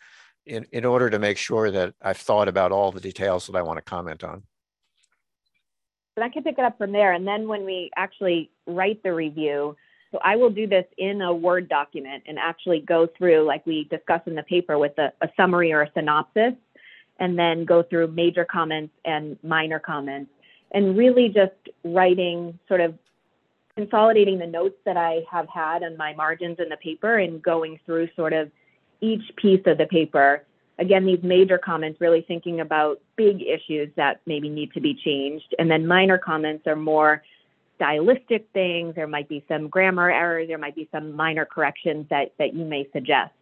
in, 0.46 0.66
in 0.72 0.86
order 0.86 1.10
to 1.10 1.18
make 1.18 1.36
sure 1.36 1.70
that 1.70 1.94
I've 2.00 2.16
thought 2.16 2.48
about 2.48 2.72
all 2.72 2.90
the 2.90 3.00
details 3.00 3.46
that 3.46 3.56
I 3.56 3.60
want 3.60 3.76
to 3.76 3.82
comment 3.82 4.24
on. 4.24 4.44
But 6.16 6.24
I 6.24 6.30
can 6.30 6.42
pick 6.42 6.58
it 6.58 6.64
up 6.64 6.78
from 6.78 6.92
there. 6.92 7.12
And 7.12 7.28
then 7.28 7.46
when 7.48 7.66
we 7.66 7.90
actually 7.94 8.50
write 8.66 9.02
the 9.02 9.12
review, 9.12 9.76
so 10.10 10.18
I 10.22 10.36
will 10.36 10.50
do 10.50 10.66
this 10.66 10.86
in 10.96 11.20
a 11.20 11.32
Word 11.32 11.68
document 11.68 12.24
and 12.26 12.38
actually 12.38 12.80
go 12.80 13.06
through, 13.06 13.42
like 13.42 13.66
we 13.66 13.84
discussed 13.84 14.26
in 14.26 14.34
the 14.34 14.42
paper, 14.42 14.78
with 14.78 14.98
a, 14.98 15.12
a 15.20 15.28
summary 15.36 15.72
or 15.72 15.82
a 15.82 15.90
synopsis, 15.92 16.54
and 17.18 17.38
then 17.38 17.64
go 17.64 17.82
through 17.82 18.08
major 18.08 18.44
comments 18.44 18.94
and 19.04 19.36
minor 19.42 19.78
comments, 19.78 20.30
and 20.72 20.96
really 20.96 21.28
just 21.28 21.52
writing 21.84 22.58
sort 22.68 22.80
of 22.80 22.94
consolidating 23.76 24.38
the 24.38 24.46
notes 24.46 24.76
that 24.84 24.96
I 24.96 25.20
have 25.30 25.48
had 25.48 25.82
on 25.82 25.96
my 25.96 26.14
margins 26.14 26.58
in 26.58 26.68
the 26.68 26.76
paper 26.76 27.18
and 27.18 27.42
going 27.42 27.78
through 27.86 28.08
sort 28.16 28.32
of 28.32 28.50
each 29.00 29.22
piece 29.36 29.62
of 29.66 29.78
the 29.78 29.86
paper. 29.86 30.44
Again, 30.80 31.04
these 31.04 31.22
major 31.22 31.58
comments, 31.58 32.00
really 32.00 32.22
thinking 32.22 32.60
about 32.60 33.00
big 33.16 33.42
issues 33.42 33.88
that 33.96 34.20
maybe 34.26 34.48
need 34.48 34.72
to 34.72 34.80
be 34.80 34.94
changed. 34.94 35.54
And 35.58 35.70
then 35.70 35.86
minor 35.86 36.18
comments 36.18 36.66
are 36.66 36.76
more 36.76 37.22
stylistic 37.78 38.48
things, 38.52 38.94
there 38.96 39.06
might 39.06 39.28
be 39.28 39.44
some 39.48 39.68
grammar 39.68 40.10
errors, 40.10 40.48
there 40.48 40.58
might 40.58 40.74
be 40.74 40.88
some 40.90 41.14
minor 41.14 41.44
corrections 41.44 42.06
that, 42.10 42.34
that 42.38 42.52
you 42.52 42.64
may 42.64 42.86
suggest. 42.92 43.32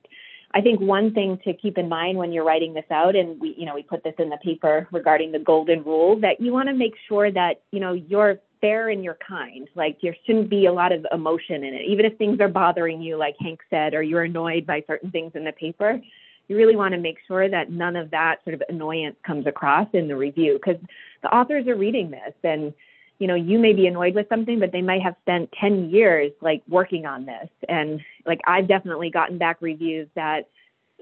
I 0.52 0.60
think 0.60 0.80
one 0.80 1.12
thing 1.12 1.38
to 1.44 1.52
keep 1.52 1.76
in 1.76 1.88
mind 1.88 2.16
when 2.18 2.32
you're 2.32 2.44
writing 2.44 2.72
this 2.72 2.84
out, 2.90 3.16
and 3.16 3.40
we, 3.40 3.54
you 3.58 3.66
know, 3.66 3.74
we 3.74 3.82
put 3.82 4.04
this 4.04 4.14
in 4.18 4.28
the 4.28 4.38
paper 4.38 4.86
regarding 4.92 5.32
the 5.32 5.38
golden 5.38 5.82
rule, 5.82 6.20
that 6.20 6.40
you 6.40 6.52
want 6.52 6.68
to 6.68 6.74
make 6.74 6.94
sure 7.08 7.30
that, 7.32 7.62
you 7.72 7.80
know, 7.80 7.94
you're 7.94 8.38
fair 8.60 8.88
and 8.88 9.02
you're 9.02 9.18
kind. 9.26 9.68
Like 9.74 9.98
there 10.02 10.16
shouldn't 10.24 10.48
be 10.48 10.66
a 10.66 10.72
lot 10.72 10.92
of 10.92 11.06
emotion 11.12 11.64
in 11.64 11.74
it. 11.74 11.82
Even 11.88 12.06
if 12.06 12.16
things 12.16 12.40
are 12.40 12.48
bothering 12.48 13.02
you, 13.02 13.16
like 13.16 13.36
Hank 13.40 13.60
said, 13.70 13.94
or 13.94 14.02
you're 14.02 14.22
annoyed 14.24 14.66
by 14.66 14.82
certain 14.86 15.10
things 15.10 15.32
in 15.34 15.44
the 15.44 15.52
paper, 15.52 16.00
you 16.48 16.56
really 16.56 16.76
want 16.76 16.92
to 16.92 17.00
make 17.00 17.18
sure 17.26 17.50
that 17.50 17.70
none 17.70 17.96
of 17.96 18.10
that 18.12 18.36
sort 18.44 18.54
of 18.54 18.62
annoyance 18.68 19.16
comes 19.26 19.46
across 19.46 19.88
in 19.92 20.08
the 20.08 20.16
review 20.16 20.54
because 20.54 20.80
the 21.22 21.28
authors 21.34 21.66
are 21.66 21.76
reading 21.76 22.10
this 22.10 22.34
and 22.44 22.72
you 23.18 23.26
know, 23.26 23.34
you 23.34 23.58
may 23.58 23.72
be 23.72 23.86
annoyed 23.86 24.14
with 24.14 24.28
something, 24.28 24.60
but 24.60 24.72
they 24.72 24.82
might 24.82 25.02
have 25.02 25.14
spent 25.22 25.50
10 25.60 25.90
years 25.90 26.32
like 26.40 26.62
working 26.68 27.06
on 27.06 27.24
this. 27.26 27.48
And 27.68 28.00
like 28.26 28.40
I've 28.46 28.68
definitely 28.68 29.10
gotten 29.10 29.38
back 29.38 29.58
reviews 29.60 30.08
that 30.14 30.48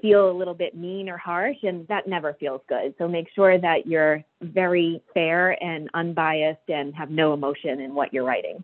feel 0.01 0.31
a 0.31 0.37
little 0.37 0.55
bit 0.55 0.77
mean 0.77 1.09
or 1.09 1.17
harsh, 1.17 1.57
and 1.63 1.89
that 1.89 2.07
never 2.07 2.35
feels 2.35 2.61
good. 2.69 2.95
So 2.99 3.09
make 3.09 3.27
sure 3.35 3.59
that 3.59 3.87
you're 3.87 4.23
very 4.43 5.03
fair 5.15 5.63
and 5.63 5.89
unbiased 5.95 6.69
and 6.69 6.95
have 6.95 7.11
no 7.11 7.33
emotion 7.33 7.81
in 7.81 7.95
what 7.95 8.13
you're 8.13 8.25
writing. 8.25 8.63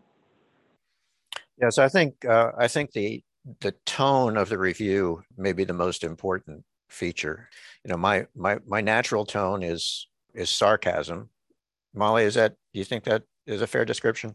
Yes, 1.60 1.78
I 1.78 1.88
think 1.88 2.24
uh, 2.24 2.52
I 2.58 2.68
think 2.68 2.92
the 2.92 3.22
the 3.60 3.72
tone 3.86 4.36
of 4.36 4.48
the 4.48 4.58
review 4.58 5.22
may 5.36 5.52
be 5.52 5.64
the 5.64 5.72
most 5.72 6.04
important 6.04 6.64
feature. 6.88 7.48
You 7.84 7.90
know, 7.90 7.96
my 7.96 8.26
my 8.34 8.58
my 8.66 8.80
natural 8.80 9.24
tone 9.24 9.62
is 9.62 10.06
is 10.34 10.50
sarcasm. 10.50 11.30
Molly, 11.94 12.24
is 12.24 12.34
that 12.34 12.56
do 12.72 12.78
you 12.78 12.84
think 12.84 13.04
that 13.04 13.22
is 13.46 13.62
a 13.62 13.66
fair 13.66 13.84
description? 13.84 14.34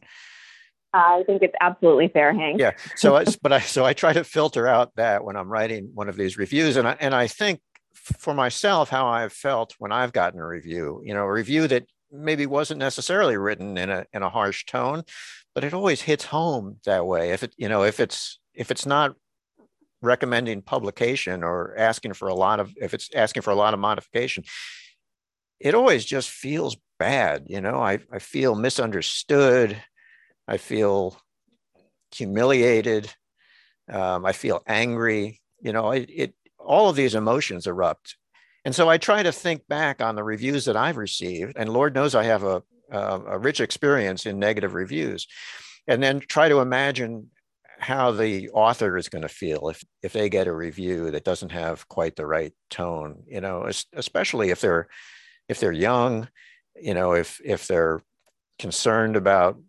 I 0.94 1.24
think 1.26 1.42
it's 1.42 1.56
absolutely 1.60 2.08
fair, 2.08 2.34
Hank. 2.34 2.60
Yeah. 2.60 2.72
So, 2.96 3.18
I, 3.18 3.26
but 3.42 3.52
I 3.52 3.60
so 3.60 3.86
I 3.86 3.94
try 3.94 4.14
to 4.14 4.24
filter 4.24 4.68
out 4.68 4.92
that 4.96 5.24
when 5.24 5.36
I'm 5.36 5.50
writing 5.50 5.92
one 5.94 6.10
of 6.10 6.16
these 6.16 6.38
reviews, 6.38 6.78
and 6.78 6.88
I 6.88 6.98
and 7.00 7.14
I 7.14 7.28
think 7.28 7.60
for 7.94 8.34
myself 8.34 8.90
how 8.90 9.08
I've 9.08 9.34
felt 9.34 9.76
when 9.78 9.92
I've 9.92 10.14
gotten 10.14 10.40
a 10.40 10.48
review. 10.48 11.02
You 11.04 11.14
know, 11.14 11.24
a 11.24 11.32
review 11.32 11.68
that 11.68 11.86
maybe 12.12 12.46
wasn't 12.46 12.80
necessarily 12.80 13.38
written 13.38 13.78
in 13.78 13.90
a 13.90 14.06
in 14.14 14.24
a 14.24 14.30
harsh 14.30 14.66
tone, 14.66 15.04
but 15.54 15.64
it 15.64 15.74
always 15.74 16.02
hits 16.02 16.26
home 16.26 16.78
that 16.86 17.06
way. 17.06 17.32
If 17.32 17.44
it 17.44 17.54
you 17.58 17.68
know 17.68 17.84
if 17.84 18.00
it's 18.00 18.40
if 18.54 18.72
it's 18.72 18.86
not 18.86 19.16
recommending 20.02 20.62
publication 20.62 21.44
or 21.44 21.74
asking 21.78 22.14
for 22.14 22.28
a 22.28 22.36
lot 22.36 22.60
of 22.60 22.74
if 22.80 22.94
it's 22.94 23.10
asking 23.16 23.42
for 23.42 23.50
a 23.50 23.56
lot 23.56 23.74
of 23.74 23.80
modification 23.80 24.44
it 25.60 25.74
always 25.74 26.06
just 26.06 26.30
feels 26.30 26.78
bad. 26.98 27.46
You 27.48 27.62
know, 27.62 27.76
I, 27.76 28.00
I 28.12 28.20
feel 28.20 28.56
misunderstood. 28.56 29.82
I 30.48 30.58
feel 30.58 31.18
humiliated. 32.14 33.14
Um, 33.92 34.26
I 34.26 34.32
feel 34.32 34.62
angry. 34.68 35.42
You 35.62 35.74
know, 35.74 35.92
it, 35.92 36.10
it, 36.14 36.34
all 36.60 36.90
of 36.90 36.96
these 36.96 37.16
emotions 37.16 37.68
erupt. 37.68 38.16
And 38.64 38.74
so 38.74 38.90
I 38.90 38.98
try 38.98 39.22
to 39.22 39.32
think 39.32 39.68
back 39.68 40.02
on 40.02 40.16
the 40.16 40.24
reviews 40.24 40.66
that 40.66 40.76
I've 40.76 40.98
received, 40.98 41.54
and 41.56 41.70
Lord 41.70 41.94
knows 41.94 42.16
I 42.16 42.24
have 42.24 42.44
a, 42.44 42.64
a, 42.92 43.22
a 43.22 43.38
rich 43.38 43.60
experience 43.60 44.26
in 44.26 44.40
negative 44.40 44.74
reviews, 44.74 45.28
and 45.88 46.02
then 46.02 46.20
try 46.20 46.50
to 46.50 46.60
imagine 46.60 47.30
how 47.78 48.10
the 48.12 48.50
author 48.50 48.98
is 48.98 49.10
going 49.10 49.22
to 49.22 49.28
feel 49.28 49.70
if 49.70 49.84
if 50.02 50.14
they 50.14 50.30
get 50.30 50.48
a 50.48 50.56
review 50.56 51.12
that 51.12 51.26
doesn't 51.26 51.52
have 51.52 51.86
quite 51.90 52.16
the 52.16 52.26
right 52.26 52.54
tone 52.70 53.22
you 53.28 53.42
know 53.42 53.70
especially 53.94 54.50
if 54.50 54.62
they're 54.62 54.88
if 55.48 55.60
they're 55.60 55.72
young, 55.72 56.28
you 56.76 56.94
know, 56.94 57.14
if 57.14 57.40
if 57.44 57.68
they're 57.68 58.04
concerned 58.60 59.16
about 59.16 59.60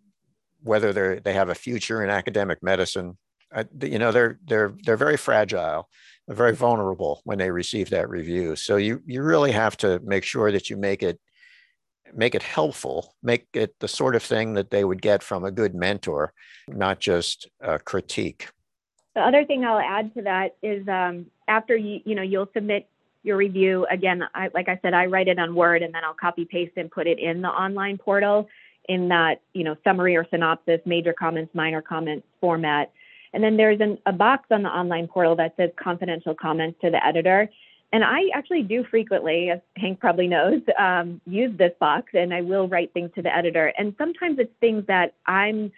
whether 0.63 0.93
they 0.93 1.19
they 1.19 1.33
have 1.33 1.49
a 1.49 1.55
future 1.55 2.03
in 2.03 2.09
academic 2.09 2.61
medicine, 2.61 3.17
uh, 3.53 3.63
you 3.81 3.99
know, 3.99 4.11
they're 4.11 4.39
they're 4.45 4.73
they're 4.83 4.97
very 4.97 5.17
fragile, 5.17 5.89
they're 6.27 6.35
very 6.35 6.55
vulnerable 6.55 7.21
when 7.23 7.37
they 7.37 7.51
receive 7.51 7.89
that 7.89 8.09
review. 8.09 8.55
So 8.55 8.77
you 8.77 9.01
you 9.05 9.23
really 9.23 9.51
have 9.51 9.77
to 9.77 9.99
make 10.03 10.23
sure 10.23 10.51
that 10.51 10.69
you 10.69 10.77
make 10.77 11.03
it 11.03 11.19
make 12.13 12.35
it 12.35 12.43
helpful, 12.43 13.15
make 13.21 13.47
it 13.53 13.75
the 13.79 13.87
sort 13.87 14.15
of 14.15 14.23
thing 14.23 14.53
that 14.53 14.69
they 14.71 14.83
would 14.83 15.01
get 15.01 15.23
from 15.23 15.43
a 15.43 15.51
good 15.51 15.75
mentor, 15.75 16.33
not 16.67 16.99
just 16.99 17.47
a 17.61 17.79
critique. 17.79 18.49
The 19.15 19.21
other 19.21 19.45
thing 19.45 19.65
I'll 19.65 19.79
add 19.79 20.13
to 20.13 20.21
that 20.23 20.55
is 20.61 20.87
um, 20.87 21.25
after 21.47 21.75
you, 21.75 22.01
you 22.05 22.15
know, 22.15 22.21
you'll 22.21 22.49
submit 22.53 22.87
your 23.23 23.37
review. 23.37 23.85
Again, 23.89 24.23
I, 24.33 24.49
like 24.53 24.69
I 24.69 24.79
said, 24.81 24.93
I 24.93 25.05
write 25.05 25.27
it 25.27 25.39
on 25.39 25.55
Word 25.55 25.81
and 25.81 25.93
then 25.93 26.03
I'll 26.03 26.13
copy 26.13 26.45
paste 26.45 26.73
and 26.77 26.89
put 26.89 27.07
it 27.07 27.19
in 27.19 27.41
the 27.41 27.49
online 27.49 27.97
portal 27.97 28.47
in 28.87 29.09
that, 29.09 29.41
you 29.53 29.63
know, 29.63 29.75
summary 29.83 30.15
or 30.15 30.25
synopsis, 30.29 30.79
major 30.85 31.13
comments, 31.13 31.53
minor 31.53 31.81
comments 31.81 32.25
format. 32.39 32.91
And 33.33 33.43
then 33.43 33.57
there's 33.57 33.81
an, 33.81 33.97
a 34.05 34.13
box 34.13 34.45
on 34.51 34.63
the 34.63 34.69
online 34.69 35.07
portal 35.07 35.35
that 35.35 35.55
says 35.57 35.71
confidential 35.81 36.33
comments 36.33 36.79
to 36.81 36.89
the 36.89 37.05
editor. 37.05 37.49
And 37.91 38.03
I 38.03 38.29
actually 38.33 38.63
do 38.63 38.83
frequently, 38.83 39.49
as 39.49 39.59
Hank 39.77 39.99
probably 39.99 40.27
knows, 40.27 40.61
um, 40.77 41.21
use 41.25 41.57
this 41.57 41.71
box 41.79 42.11
and 42.13 42.33
I 42.33 42.41
will 42.41 42.67
write 42.67 42.93
things 42.93 43.11
to 43.15 43.21
the 43.21 43.33
editor. 43.33 43.73
And 43.77 43.95
sometimes 43.97 44.39
it's 44.39 44.51
things 44.59 44.85
that 44.87 45.13
I'm 45.25 45.71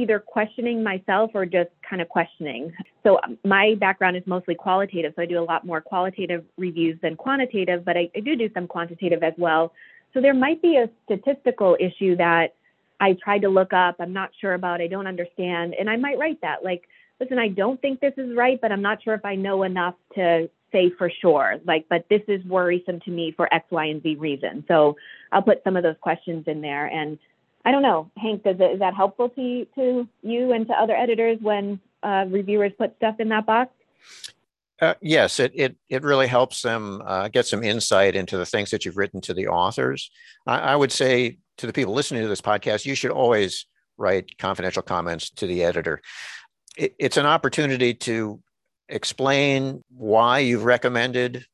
either 0.00 0.18
questioning 0.18 0.82
myself 0.82 1.30
or 1.34 1.44
just 1.46 1.70
kind 1.88 2.00
of 2.02 2.08
questioning. 2.08 2.72
So 3.04 3.18
um, 3.22 3.38
my 3.44 3.74
background 3.78 4.16
is 4.16 4.22
mostly 4.26 4.54
qualitative, 4.54 5.12
so 5.16 5.22
I 5.22 5.26
do 5.26 5.38
a 5.38 5.46
lot 5.52 5.64
more 5.64 5.80
qualitative 5.80 6.44
reviews 6.56 6.98
than 7.02 7.16
quantitative, 7.16 7.84
but 7.84 7.96
I, 7.96 8.10
I 8.16 8.20
do 8.20 8.36
do 8.36 8.48
some 8.54 8.66
quantitative 8.66 9.22
as 9.22 9.34
well. 9.38 9.72
So 10.12 10.20
there 10.20 10.34
might 10.34 10.60
be 10.60 10.76
a 10.76 10.88
statistical 11.04 11.76
issue 11.78 12.16
that 12.16 12.54
I 13.00 13.16
tried 13.24 13.42
to 13.42 13.48
look 13.48 13.72
up, 13.72 13.96
I'm 13.98 14.12
not 14.12 14.30
sure 14.40 14.54
about, 14.54 14.80
I 14.80 14.86
don't 14.86 15.06
understand, 15.06 15.74
and 15.78 15.88
I 15.88 15.96
might 15.96 16.18
write 16.18 16.40
that 16.42 16.64
like, 16.64 16.82
listen, 17.20 17.38
I 17.38 17.48
don't 17.48 17.80
think 17.80 18.00
this 18.00 18.14
is 18.16 18.36
right, 18.36 18.60
but 18.60 18.72
I'm 18.72 18.82
not 18.82 19.02
sure 19.02 19.14
if 19.14 19.24
I 19.24 19.34
know 19.34 19.62
enough 19.62 19.94
to 20.14 20.50
say 20.72 20.90
for 20.96 21.10
sure, 21.20 21.56
like, 21.66 21.86
but 21.88 22.04
this 22.08 22.22
is 22.28 22.44
worrisome 22.44 23.00
to 23.00 23.10
me 23.10 23.32
for 23.36 23.52
X, 23.52 23.66
Y, 23.70 23.86
and 23.86 24.02
Z 24.02 24.16
reason. 24.16 24.64
So 24.68 24.96
I'll 25.32 25.42
put 25.42 25.62
some 25.64 25.76
of 25.76 25.82
those 25.82 25.96
questions 26.00 26.44
in 26.46 26.60
there. 26.60 26.86
And 26.86 27.18
I 27.64 27.72
don't 27.72 27.82
know, 27.82 28.10
Hank, 28.16 28.42
does 28.42 28.56
it, 28.58 28.72
is 28.72 28.78
that 28.78 28.94
helpful 28.94 29.28
to 29.30 29.66
to 29.74 30.08
you 30.22 30.52
and 30.52 30.66
to 30.66 30.72
other 30.72 30.96
editors 30.96 31.38
when 31.40 31.80
uh, 32.02 32.24
reviewers 32.28 32.72
put 32.78 32.96
stuff 32.96 33.20
in 33.20 33.28
that 33.28 33.46
box? 33.46 33.72
Uh, 34.80 34.94
yes, 35.02 35.38
it, 35.38 35.52
it 35.54 35.76
it 35.90 36.02
really 36.02 36.26
helps 36.26 36.62
them 36.62 37.02
uh, 37.04 37.28
get 37.28 37.46
some 37.46 37.62
insight 37.62 38.16
into 38.16 38.38
the 38.38 38.46
things 38.46 38.70
that 38.70 38.84
you've 38.84 38.96
written 38.96 39.20
to 39.20 39.34
the 39.34 39.48
authors. 39.48 40.10
I, 40.46 40.58
I, 40.58 40.76
would 40.76 40.90
say 40.90 41.38
to 41.58 41.66
the 41.66 41.72
people 41.72 41.92
listening 41.92 42.22
to 42.22 42.28
this 42.28 42.40
podcast, 42.40 42.86
you 42.86 42.94
should 42.94 43.10
always 43.10 43.66
write 43.98 44.38
confidential 44.38 44.82
comments 44.82 45.28
to 45.30 45.46
the 45.46 45.62
editor. 45.64 46.00
It, 46.78 46.94
it's 46.98 47.18
an 47.18 47.26
opportunity 47.26 47.92
to 47.92 48.40
explain 48.88 49.84
why 49.94 50.38
you've 50.38 50.64
recommended 50.64 51.44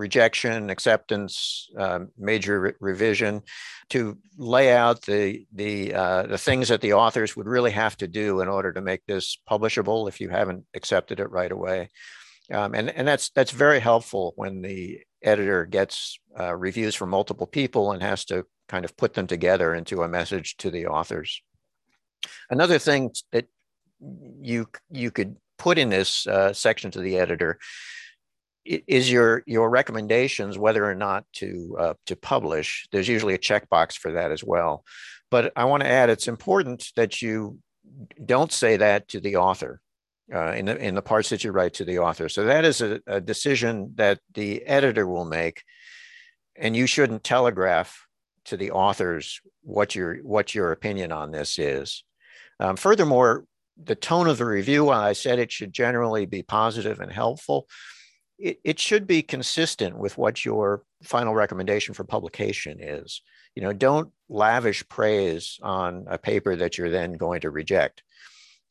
rejection, 0.00 0.70
acceptance, 0.70 1.68
uh, 1.78 2.00
major 2.18 2.60
re- 2.60 2.72
revision, 2.80 3.42
to 3.90 4.16
lay 4.36 4.72
out 4.72 5.02
the 5.02 5.46
the 5.52 5.94
uh, 5.94 6.22
the 6.22 6.38
things 6.38 6.68
that 6.68 6.80
the 6.80 6.94
authors 6.94 7.36
would 7.36 7.46
really 7.46 7.70
have 7.70 7.96
to 7.98 8.08
do 8.08 8.40
in 8.40 8.48
order 8.48 8.72
to 8.72 8.80
make 8.80 9.04
this 9.06 9.38
publishable 9.48 10.08
if 10.08 10.20
you 10.20 10.30
haven't 10.30 10.64
accepted 10.74 11.20
it 11.20 11.30
right 11.30 11.52
away. 11.52 11.90
Um, 12.50 12.74
and 12.74 12.90
and 12.90 13.06
that's 13.06 13.30
that's 13.30 13.52
very 13.52 13.78
helpful 13.78 14.32
when 14.36 14.62
the 14.62 15.00
editor 15.22 15.66
gets 15.66 16.18
uh, 16.38 16.56
reviews 16.56 16.94
from 16.94 17.10
multiple 17.10 17.46
people 17.46 17.92
and 17.92 18.02
has 18.02 18.24
to 18.24 18.44
kind 18.68 18.84
of 18.84 18.96
put 18.96 19.12
them 19.14 19.26
together 19.26 19.74
into 19.74 20.02
a 20.02 20.08
message 20.08 20.56
to 20.56 20.70
the 20.70 20.86
authors. 20.86 21.42
Another 22.48 22.78
thing 22.78 23.10
that 23.32 23.46
you 24.40 24.66
you 24.90 25.10
could 25.10 25.36
put 25.58 25.78
in 25.78 25.90
this 25.90 26.26
uh, 26.26 26.52
section 26.54 26.90
to 26.90 27.00
the 27.00 27.18
editor 27.18 27.58
is 28.86 29.10
your 29.10 29.42
your 29.46 29.68
recommendations 29.68 30.58
whether 30.58 30.84
or 30.84 30.94
not 30.94 31.24
to 31.34 31.76
uh, 31.78 31.94
to 32.06 32.16
publish. 32.16 32.86
There's 32.92 33.08
usually 33.08 33.34
a 33.34 33.38
checkbox 33.38 33.96
for 33.96 34.12
that 34.12 34.30
as 34.30 34.44
well. 34.44 34.84
But 35.30 35.52
I 35.56 35.64
want 35.64 35.82
to 35.82 35.88
add, 35.88 36.10
it's 36.10 36.28
important 36.28 36.90
that 36.96 37.22
you 37.22 37.58
don't 38.24 38.52
say 38.52 38.76
that 38.76 39.08
to 39.08 39.20
the 39.20 39.36
author 39.36 39.80
uh, 40.34 40.52
in 40.52 40.66
the 40.66 40.76
in 40.76 40.94
the 40.94 41.02
parts 41.02 41.30
that 41.30 41.44
you 41.44 41.52
write 41.52 41.74
to 41.74 41.84
the 41.84 41.98
author. 41.98 42.28
So 42.28 42.44
that 42.44 42.64
is 42.64 42.80
a, 42.80 43.00
a 43.06 43.20
decision 43.20 43.92
that 43.96 44.20
the 44.34 44.64
editor 44.66 45.06
will 45.06 45.24
make, 45.24 45.62
and 46.56 46.76
you 46.76 46.86
shouldn't 46.86 47.24
telegraph 47.24 48.06
to 48.46 48.56
the 48.56 48.70
authors 48.70 49.40
what 49.62 49.94
your 49.94 50.16
what 50.18 50.54
your 50.54 50.72
opinion 50.72 51.12
on 51.12 51.30
this 51.30 51.58
is. 51.58 52.04
Um, 52.58 52.76
furthermore, 52.76 53.44
the 53.82 53.94
tone 53.94 54.28
of 54.28 54.38
the 54.38 54.44
review, 54.44 54.90
I 54.90 55.14
said 55.14 55.38
it 55.38 55.52
should 55.52 55.72
generally 55.72 56.26
be 56.26 56.42
positive 56.42 57.00
and 57.00 57.12
helpful, 57.12 57.66
it, 58.40 58.60
it 58.64 58.78
should 58.78 59.06
be 59.06 59.22
consistent 59.22 59.96
with 59.98 60.16
what 60.16 60.44
your 60.44 60.82
final 61.02 61.34
recommendation 61.34 61.94
for 61.94 62.04
publication 62.04 62.78
is. 62.80 63.22
You 63.54 63.62
know, 63.62 63.72
don't 63.72 64.10
lavish 64.28 64.88
praise 64.88 65.58
on 65.62 66.06
a 66.08 66.18
paper 66.18 66.56
that 66.56 66.78
you're 66.78 66.90
then 66.90 67.12
going 67.12 67.42
to 67.42 67.50
reject, 67.50 68.02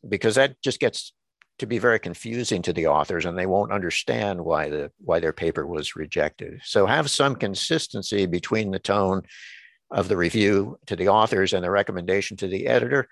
because 0.07 0.35
that 0.35 0.61
just 0.61 0.79
gets 0.79 1.13
to 1.59 1.67
be 1.67 1.77
very 1.77 1.99
confusing 1.99 2.61
to 2.61 2.73
the 2.73 2.87
authors 2.87 3.25
and 3.25 3.37
they 3.37 3.45
won't 3.45 3.71
understand 3.71 4.43
why 4.43 4.69
the 4.69 4.91
why 4.99 5.19
their 5.19 5.33
paper 5.33 5.67
was 5.67 5.95
rejected 5.95 6.61
so 6.63 6.85
have 6.85 7.11
some 7.11 7.35
consistency 7.35 8.25
between 8.25 8.71
the 8.71 8.79
tone 8.79 9.21
of 9.91 10.07
the 10.07 10.15
review 10.15 10.79
to 10.85 10.95
the 10.95 11.09
authors 11.09 11.51
and 11.51 11.63
the 11.63 11.69
recommendation 11.69 12.37
to 12.37 12.47
the 12.47 12.65
editor 12.65 13.09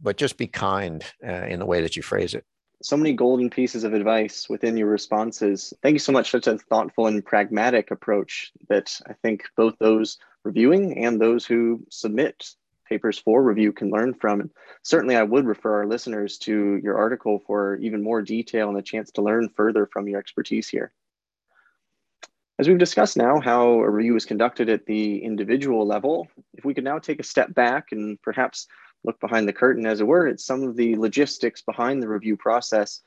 but 0.00 0.16
just 0.16 0.36
be 0.36 0.46
kind 0.46 1.04
uh, 1.26 1.46
in 1.46 1.58
the 1.58 1.66
way 1.66 1.82
that 1.82 1.96
you 1.96 2.02
phrase 2.02 2.34
it 2.34 2.44
so 2.82 2.96
many 2.96 3.12
golden 3.12 3.50
pieces 3.50 3.84
of 3.84 3.94
advice 3.94 4.48
within 4.48 4.76
your 4.76 4.88
responses 4.88 5.72
thank 5.82 5.94
you 5.94 5.98
so 5.98 6.12
much 6.12 6.30
such 6.30 6.46
a 6.46 6.58
thoughtful 6.58 7.06
and 7.06 7.24
pragmatic 7.24 7.90
approach 7.90 8.52
that 8.68 9.00
i 9.08 9.12
think 9.14 9.44
both 9.56 9.74
those 9.78 10.18
reviewing 10.44 11.04
and 11.04 11.20
those 11.20 11.44
who 11.44 11.84
submit 11.90 12.54
papers 12.88 13.18
for 13.18 13.42
review 13.42 13.72
can 13.72 13.90
learn 13.90 14.14
from. 14.14 14.40
And 14.40 14.50
certainly, 14.82 15.16
I 15.16 15.22
would 15.22 15.46
refer 15.46 15.76
our 15.76 15.86
listeners 15.86 16.38
to 16.38 16.80
your 16.82 16.96
article 16.96 17.42
for 17.46 17.76
even 17.76 18.02
more 18.02 18.22
detail 18.22 18.68
and 18.68 18.78
a 18.78 18.82
chance 18.82 19.10
to 19.12 19.22
learn 19.22 19.50
further 19.50 19.86
from 19.86 20.08
your 20.08 20.18
expertise 20.18 20.68
here. 20.68 20.92
As 22.58 22.66
we've 22.66 22.78
discussed 22.78 23.16
now 23.16 23.40
how 23.40 23.68
a 23.68 23.90
review 23.90 24.16
is 24.16 24.24
conducted 24.24 24.68
at 24.68 24.86
the 24.86 25.22
individual 25.22 25.86
level, 25.86 26.26
if 26.54 26.64
we 26.64 26.74
could 26.74 26.82
now 26.82 26.98
take 26.98 27.20
a 27.20 27.24
step 27.24 27.54
back 27.54 27.92
and 27.92 28.20
perhaps 28.20 28.66
look 29.04 29.20
behind 29.20 29.48
the 29.48 29.52
curtain, 29.52 29.86
as 29.86 30.00
it 30.00 30.06
were, 30.06 30.26
at 30.26 30.40
some 30.40 30.62
of 30.62 30.76
the 30.76 30.96
logistics 30.96 31.62
behind 31.62 32.02
the 32.02 32.08
review 32.08 32.36
process, 32.36 33.00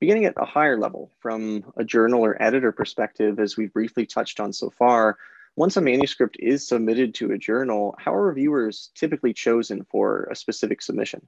beginning 0.00 0.24
at 0.24 0.34
a 0.36 0.44
higher 0.44 0.78
level 0.78 1.10
from 1.20 1.64
a 1.76 1.84
journal 1.84 2.24
or 2.24 2.40
editor 2.42 2.72
perspective, 2.72 3.38
as 3.38 3.56
we've 3.56 3.72
briefly 3.72 4.06
touched 4.06 4.40
on 4.40 4.52
so 4.52 4.70
far, 4.70 5.16
once 5.56 5.76
a 5.76 5.80
manuscript 5.80 6.36
is 6.38 6.66
submitted 6.66 7.14
to 7.14 7.32
a 7.32 7.38
journal, 7.38 7.94
how 7.98 8.14
are 8.14 8.26
reviewers 8.26 8.90
typically 8.94 9.32
chosen 9.32 9.84
for 9.90 10.28
a 10.30 10.36
specific 10.36 10.80
submission? 10.80 11.26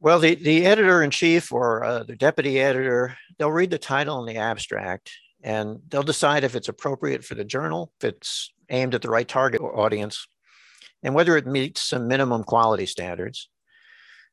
Well, 0.00 0.18
the, 0.18 0.34
the 0.34 0.64
editor 0.64 1.02
in 1.02 1.10
chief 1.10 1.52
or 1.52 1.84
uh, 1.84 2.02
the 2.04 2.16
deputy 2.16 2.60
editor, 2.60 3.16
they'll 3.38 3.52
read 3.52 3.70
the 3.70 3.78
title 3.78 4.18
and 4.18 4.28
the 4.28 4.40
abstract 4.40 5.10
and 5.42 5.80
they'll 5.88 6.02
decide 6.02 6.44
if 6.44 6.54
it's 6.56 6.68
appropriate 6.68 7.24
for 7.24 7.34
the 7.34 7.44
journal, 7.44 7.92
if 8.00 8.08
it's 8.08 8.52
aimed 8.70 8.94
at 8.94 9.02
the 9.02 9.10
right 9.10 9.28
target 9.28 9.60
audience, 9.60 10.26
and 11.06 11.14
whether 11.14 11.38
it 11.38 11.46
meets 11.46 11.80
some 11.82 12.06
minimum 12.06 12.44
quality 12.44 12.84
standards. 12.84 13.48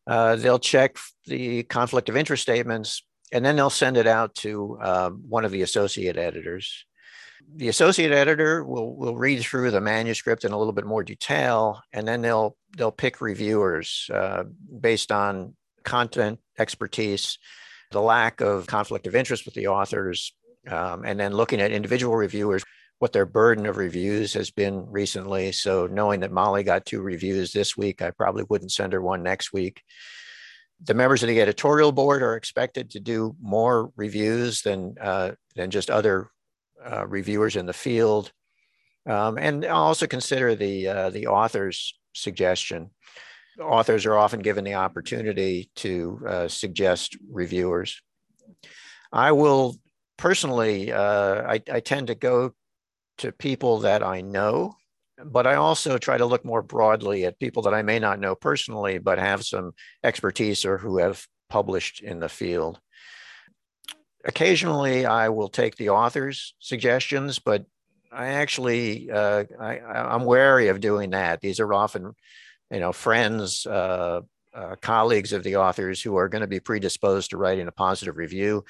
Uh, 0.05 0.35
they'll 0.35 0.59
check 0.59 0.97
the 1.27 1.63
conflict 1.63 2.09
of 2.09 2.17
interest 2.17 2.43
statements 2.43 3.03
and 3.31 3.45
then 3.45 3.55
they'll 3.55 3.69
send 3.69 3.95
it 3.95 4.07
out 4.07 4.35
to 4.35 4.77
uh, 4.81 5.09
one 5.09 5.45
of 5.45 5.51
the 5.51 5.61
associate 5.61 6.17
editors 6.17 6.85
the 7.55 7.67
associate 7.67 8.11
editor 8.11 8.63
will 8.63 8.95
will 8.95 9.15
read 9.15 9.41
through 9.41 9.71
the 9.71 9.81
manuscript 9.81 10.45
in 10.45 10.51
a 10.51 10.57
little 10.57 10.73
bit 10.73 10.85
more 10.85 11.03
detail, 11.03 11.81
and 11.91 12.07
then 12.07 12.21
they'll 12.21 12.55
they'll 12.77 12.91
pick 12.91 13.21
reviewers 13.21 14.09
uh, 14.13 14.43
based 14.79 15.11
on 15.11 15.55
content 15.83 16.39
expertise, 16.57 17.37
the 17.91 18.01
lack 18.01 18.41
of 18.41 18.67
conflict 18.67 19.07
of 19.07 19.15
interest 19.15 19.45
with 19.45 19.53
the 19.53 19.67
authors, 19.67 20.33
um, 20.67 21.03
and 21.05 21.19
then 21.19 21.33
looking 21.33 21.61
at 21.61 21.71
individual 21.71 22.15
reviewers, 22.15 22.63
what 23.03 23.11
their 23.11 23.25
burden 23.25 23.65
of 23.65 23.75
reviews 23.75 24.33
has 24.33 24.49
been 24.49 24.89
recently. 24.89 25.51
So 25.51 25.87
knowing 25.87 26.21
that 26.21 26.31
Molly 26.31 26.63
got 26.63 26.85
two 26.85 27.01
reviews 27.01 27.51
this 27.51 27.75
week, 27.75 28.01
I 28.01 28.11
probably 28.11 28.45
wouldn't 28.47 28.71
send 28.71 28.93
her 28.93 29.01
one 29.01 29.21
next 29.21 29.51
week. 29.51 29.81
The 30.81 30.93
members 30.93 31.21
of 31.21 31.27
the 31.27 31.41
editorial 31.41 31.91
board 31.91 32.23
are 32.23 32.37
expected 32.37 32.91
to 32.91 33.01
do 33.01 33.35
more 33.41 33.91
reviews 33.97 34.61
than 34.61 34.95
uh, 35.01 35.31
than 35.53 35.69
just 35.69 35.91
other 35.91 36.29
uh, 36.81 37.05
reviewers 37.05 37.57
in 37.57 37.65
the 37.65 37.73
field, 37.73 38.31
um, 39.05 39.37
and 39.37 39.65
also 39.65 40.07
consider 40.07 40.55
the 40.55 40.87
uh, 40.87 41.09
the 41.09 41.27
author's 41.27 41.99
suggestion. 42.13 42.89
Authors 43.59 44.05
are 44.05 44.15
often 44.15 44.39
given 44.39 44.63
the 44.63 44.75
opportunity 44.75 45.69
to 45.75 46.21
uh, 46.25 46.47
suggest 46.47 47.17
reviewers. 47.29 48.01
I 49.11 49.33
will 49.33 49.75
personally, 50.15 50.93
uh, 50.93 51.41
I, 51.53 51.61
I 51.69 51.81
tend 51.81 52.07
to 52.07 52.15
go 52.15 52.53
to 53.19 53.31
people 53.31 53.79
that 53.79 54.03
I 54.03 54.21
know, 54.21 54.75
but 55.23 55.47
I 55.47 55.55
also 55.55 55.97
try 55.97 56.17
to 56.17 56.25
look 56.25 56.43
more 56.43 56.61
broadly 56.61 57.25
at 57.25 57.39
people 57.39 57.63
that 57.63 57.73
I 57.73 57.81
may 57.81 57.99
not 57.99 58.19
know 58.19 58.35
personally, 58.35 58.97
but 58.97 59.19
have 59.19 59.45
some 59.45 59.73
expertise 60.03 60.65
or 60.65 60.77
who 60.77 60.97
have 60.97 61.25
published 61.49 62.01
in 62.01 62.19
the 62.19 62.29
field 62.29 62.79
occasionally 64.25 65.05
I 65.05 65.29
will 65.29 65.49
take 65.49 65.75
the 65.75 65.89
author's 65.89 66.55
suggestions, 66.59 67.39
but 67.39 67.65
I 68.11 68.27
actually 68.27 69.09
uh, 69.11 69.45
I, 69.59 70.15
am 70.15 70.25
wary 70.25 70.67
of 70.67 70.79
doing 70.79 71.11
that. 71.11 71.41
These 71.41 71.59
are 71.59 71.73
often, 71.73 72.13
you 72.71 72.79
know, 72.79 72.93
friends, 72.93 73.65
uh, 73.65 74.21
uh, 74.53 74.75
colleagues 74.81 75.33
of 75.33 75.43
the 75.43 75.55
authors 75.55 76.01
who 76.01 76.15
are 76.15 76.29
going 76.29 76.41
to 76.41 76.47
be 76.47 76.59
predisposed 76.59 77.31
to 77.31 77.37
writing 77.37 77.67
a 77.67 77.71
positive 77.71 78.17
review. 78.17 78.63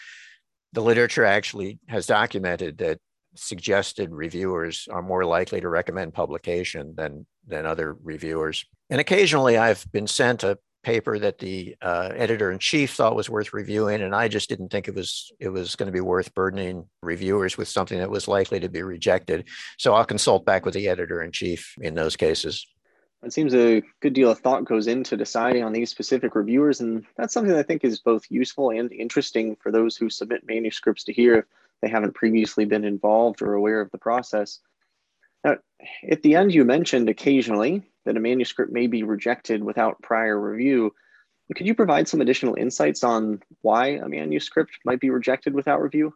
The 0.71 0.81
literature 0.81 1.25
actually 1.25 1.79
has 1.87 2.07
documented 2.07 2.77
that 2.77 2.99
suggested 3.35 4.11
reviewers 4.11 4.87
are 4.91 5.01
more 5.01 5.25
likely 5.25 5.61
to 5.61 5.69
recommend 5.69 6.13
publication 6.13 6.93
than 6.95 7.25
than 7.47 7.65
other 7.65 7.93
reviewers. 8.03 8.65
And 8.89 9.01
occasionally, 9.01 9.57
I've 9.57 9.85
been 9.91 10.07
sent 10.07 10.43
a 10.43 10.57
paper 10.83 11.17
that 11.17 11.39
the 11.39 11.75
uh, 11.81 12.11
editor 12.13 12.51
in 12.51 12.59
chief 12.59 12.91
thought 12.91 13.15
was 13.15 13.29
worth 13.29 13.53
reviewing, 13.53 14.01
and 14.01 14.13
I 14.13 14.27
just 14.27 14.49
didn't 14.49 14.69
think 14.69 14.87
it 14.87 14.95
was 14.95 15.31
it 15.39 15.49
was 15.49 15.75
going 15.75 15.87
to 15.87 15.93
be 15.93 16.01
worth 16.01 16.33
burdening 16.33 16.85
reviewers 17.01 17.57
with 17.57 17.67
something 17.67 17.97
that 17.97 18.11
was 18.11 18.27
likely 18.27 18.59
to 18.59 18.69
be 18.69 18.83
rejected. 18.83 19.47
So 19.77 19.93
I'll 19.93 20.05
consult 20.05 20.45
back 20.45 20.65
with 20.65 20.73
the 20.73 20.87
editor 20.87 21.23
in 21.23 21.31
chief 21.31 21.73
in 21.81 21.95
those 21.95 22.15
cases. 22.15 22.67
It 23.23 23.31
seems 23.31 23.55
a 23.55 23.81
good 24.01 24.13
deal 24.13 24.29
of 24.29 24.39
thought 24.39 24.65
goes 24.65 24.87
into 24.87 25.15
deciding 25.15 25.63
on 25.63 25.71
these 25.71 25.89
specific 25.89 26.35
reviewers, 26.35 26.81
and 26.81 27.05
that's 27.15 27.33
something 27.33 27.55
I 27.55 27.63
think 27.63 27.85
is 27.85 27.99
both 27.99 28.25
useful 28.29 28.71
and 28.71 28.91
interesting 28.91 29.55
for 29.61 29.71
those 29.71 29.95
who 29.95 30.09
submit 30.09 30.45
manuscripts 30.45 31.05
to 31.05 31.13
hear 31.13 31.47
they 31.83 31.89
haven't 31.89 32.15
previously 32.15 32.65
been 32.65 32.85
involved 32.85 33.41
or 33.41 33.53
aware 33.53 33.81
of 33.81 33.91
the 33.91 33.97
process. 33.97 34.59
Now, 35.43 35.57
at 36.09 36.21
the 36.21 36.35
end, 36.35 36.53
you 36.53 36.63
mentioned 36.63 37.09
occasionally 37.09 37.83
that 38.05 38.17
a 38.17 38.19
manuscript 38.19 38.71
may 38.71 38.87
be 38.87 39.03
rejected 39.03 39.63
without 39.63 40.01
prior 40.01 40.39
review. 40.39 40.93
Could 41.55 41.67
you 41.67 41.75
provide 41.75 42.07
some 42.07 42.21
additional 42.21 42.55
insights 42.55 43.03
on 43.03 43.41
why 43.61 43.87
a 43.89 44.07
manuscript 44.07 44.71
might 44.85 45.01
be 45.01 45.09
rejected 45.09 45.53
without 45.53 45.81
review? 45.81 46.13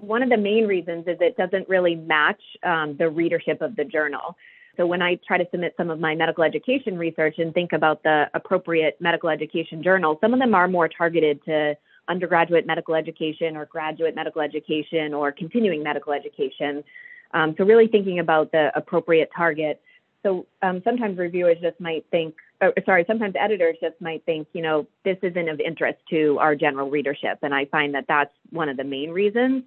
one 0.00 0.22
of 0.22 0.28
the 0.28 0.36
main 0.36 0.66
reasons 0.66 1.06
is 1.06 1.16
it 1.20 1.36
doesn't 1.36 1.68
really 1.68 1.94
match 1.94 2.42
um, 2.62 2.96
the 2.96 3.08
readership 3.08 3.60
of 3.62 3.76
the 3.76 3.84
journal. 3.84 4.36
So 4.76 4.86
when 4.86 5.00
I 5.00 5.18
try 5.26 5.38
to 5.38 5.46
submit 5.50 5.74
some 5.76 5.88
of 5.88 5.98
my 5.98 6.14
medical 6.14 6.44
education 6.44 6.98
research 6.98 7.38
and 7.38 7.54
think 7.54 7.72
about 7.72 8.02
the 8.02 8.28
appropriate 8.34 8.98
medical 9.00 9.30
education 9.30 9.82
journals, 9.82 10.18
some 10.20 10.34
of 10.34 10.40
them 10.40 10.54
are 10.54 10.68
more 10.68 10.88
targeted 10.88 11.42
to 11.46 11.76
undergraduate 12.08 12.66
medical 12.66 12.94
education 12.94 13.56
or 13.56 13.66
graduate 13.66 14.14
medical 14.14 14.40
education 14.40 15.14
or 15.14 15.32
continuing 15.32 15.82
medical 15.82 16.12
education. 16.12 16.84
Um, 17.32 17.54
so 17.58 17.64
really 17.64 17.88
thinking 17.88 18.18
about 18.18 18.52
the 18.52 18.70
appropriate 18.74 19.30
target. 19.36 19.80
So 20.22 20.46
um, 20.62 20.80
sometimes 20.84 21.18
reviewers 21.18 21.58
just 21.60 21.78
might 21.80 22.04
think, 22.10 22.34
or, 22.60 22.72
sorry, 22.84 23.04
sometimes 23.06 23.34
editors 23.38 23.76
just 23.80 24.00
might 24.00 24.24
think, 24.24 24.48
you 24.52 24.62
know, 24.62 24.86
this 25.04 25.18
isn't 25.22 25.48
of 25.48 25.60
interest 25.60 25.98
to 26.10 26.38
our 26.40 26.56
general 26.56 26.90
readership, 26.90 27.38
and 27.42 27.54
I 27.54 27.66
find 27.66 27.94
that 27.94 28.06
that's 28.08 28.32
one 28.50 28.68
of 28.68 28.76
the 28.76 28.84
main 28.84 29.10
reasons 29.10 29.62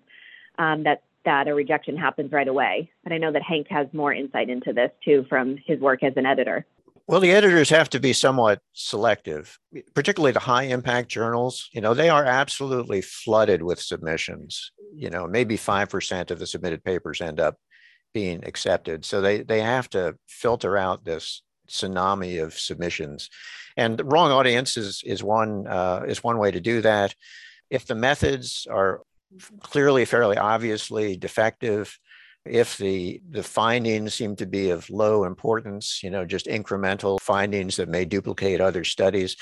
um, 0.58 0.84
that 0.84 1.04
that 1.26 1.48
a 1.48 1.54
rejection 1.54 1.98
happens 1.98 2.32
right 2.32 2.48
away. 2.48 2.90
But 3.04 3.14
I 3.14 3.18
know 3.18 3.32
that 3.32 3.44
Hank 3.44 3.68
has 3.70 3.88
more 3.94 4.14
insight 4.14 4.50
into 4.50 4.74
this 4.74 4.90
too 5.04 5.26
from 5.30 5.58
his 5.66 5.80
work 5.80 6.02
as 6.02 6.14
an 6.16 6.26
editor. 6.26 6.66
Well, 7.10 7.22
the 7.22 7.32
editors 7.32 7.72
have 7.72 7.90
to 7.90 8.00
be 8.00 8.14
somewhat 8.14 8.62
selective, 8.74 9.58
particularly 9.96 10.32
the 10.32 10.42
high 10.42 10.66
impact 10.66 11.10
journals. 11.10 11.68
You 11.74 11.82
know, 11.82 11.96
they 11.96 12.08
are 12.08 12.24
absolutely 12.24 13.02
flooded 13.02 13.64
with 13.64 13.82
submissions. 13.82 14.72
You 14.94 15.10
know, 15.10 15.26
maybe 15.26 15.58
5% 15.58 16.30
of 16.30 16.38
the 16.38 16.46
submitted 16.46 16.84
papers 16.84 17.20
end 17.20 17.40
up 17.40 17.56
being 18.14 18.46
accepted. 18.46 19.06
So 19.06 19.22
they, 19.22 19.42
they 19.42 19.62
have 19.62 19.90
to 19.90 20.18
filter 20.28 20.78
out 20.78 21.04
this 21.04 21.42
tsunami 21.68 22.44
of 22.44 22.54
submissions. 22.54 23.32
And 23.76 23.98
the 23.98 24.06
wrong 24.06 24.30
audience 24.30 24.78
is, 24.78 25.02
is, 25.04 25.24
one, 25.24 25.66
uh, 25.66 26.04
is 26.08 26.24
one 26.24 26.38
way 26.38 26.52
to 26.52 26.62
do 26.62 26.80
that. 26.82 27.16
If 27.72 27.88
the 27.88 27.96
methods 27.96 28.68
are 28.70 29.02
clearly, 29.62 30.06
fairly 30.06 30.38
obviously 30.38 31.18
defective, 31.18 31.98
if 32.50 32.78
the 32.78 33.22
the 33.30 33.44
findings 33.44 34.14
seem 34.14 34.36
to 34.36 34.46
be 34.46 34.70
of 34.70 34.90
low 34.90 35.24
importance 35.24 36.02
you 36.04 36.10
know 36.10 36.26
just 36.26 36.48
incremental 36.48 37.20
findings 37.22 37.76
that 37.76 37.90
may 37.90 38.06
duplicate 38.06 38.60
other 38.62 38.84
studies 38.84 39.36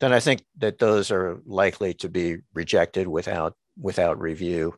then 0.00 0.12
i 0.12 0.20
think 0.20 0.44
that 0.58 0.78
those 0.78 1.10
are 1.10 1.40
likely 1.46 1.94
to 1.94 2.08
be 2.08 2.38
rejected 2.54 3.06
without 3.06 3.54
without 3.76 4.20
review. 4.20 4.74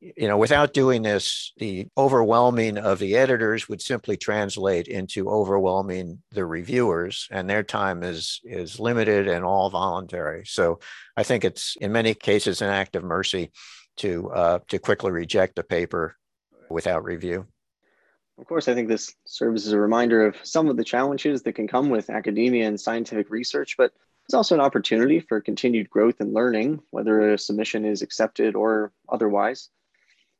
You 0.00 0.28
know 0.28 0.36
without 0.36 0.74
doing 0.74 1.02
this 1.02 1.54
the 1.56 1.88
overwhelming 1.96 2.76
of 2.76 2.98
the 2.98 3.16
editors 3.16 3.66
would 3.66 3.80
simply 3.80 4.18
translate 4.18 4.88
into 4.88 5.30
overwhelming 5.30 6.22
the 6.32 6.44
reviewers 6.44 7.26
and 7.30 7.48
their 7.48 7.62
time 7.62 8.02
is 8.02 8.40
is 8.44 8.78
limited 8.78 9.26
and 9.26 9.42
all 9.42 9.70
voluntary. 9.70 10.44
So 10.44 10.80
i 11.16 11.22
think 11.22 11.44
it's 11.44 11.76
in 11.80 11.92
many 11.92 12.12
cases 12.12 12.60
an 12.60 12.68
act 12.68 12.94
of 12.94 13.04
mercy 13.04 13.52
to 13.98 14.30
uh, 14.32 14.58
to 14.68 14.78
quickly 14.78 15.12
reject 15.12 15.58
a 15.58 15.62
paper 15.62 16.16
without 16.70 17.04
review. 17.04 17.46
Of 18.38 18.46
course, 18.46 18.68
I 18.68 18.74
think 18.74 18.88
this 18.88 19.14
serves 19.24 19.66
as 19.66 19.72
a 19.72 19.80
reminder 19.80 20.26
of 20.26 20.36
some 20.42 20.68
of 20.68 20.76
the 20.76 20.84
challenges 20.84 21.42
that 21.42 21.54
can 21.54 21.66
come 21.66 21.88
with 21.88 22.10
academia 22.10 22.66
and 22.66 22.78
scientific 22.78 23.30
research, 23.30 23.76
but 23.78 23.92
it's 24.26 24.34
also 24.34 24.54
an 24.54 24.60
opportunity 24.60 25.20
for 25.20 25.40
continued 25.40 25.88
growth 25.88 26.20
and 26.20 26.34
learning, 26.34 26.80
whether 26.90 27.32
a 27.32 27.38
submission 27.38 27.84
is 27.84 28.02
accepted 28.02 28.54
or 28.54 28.92
otherwise. 29.08 29.70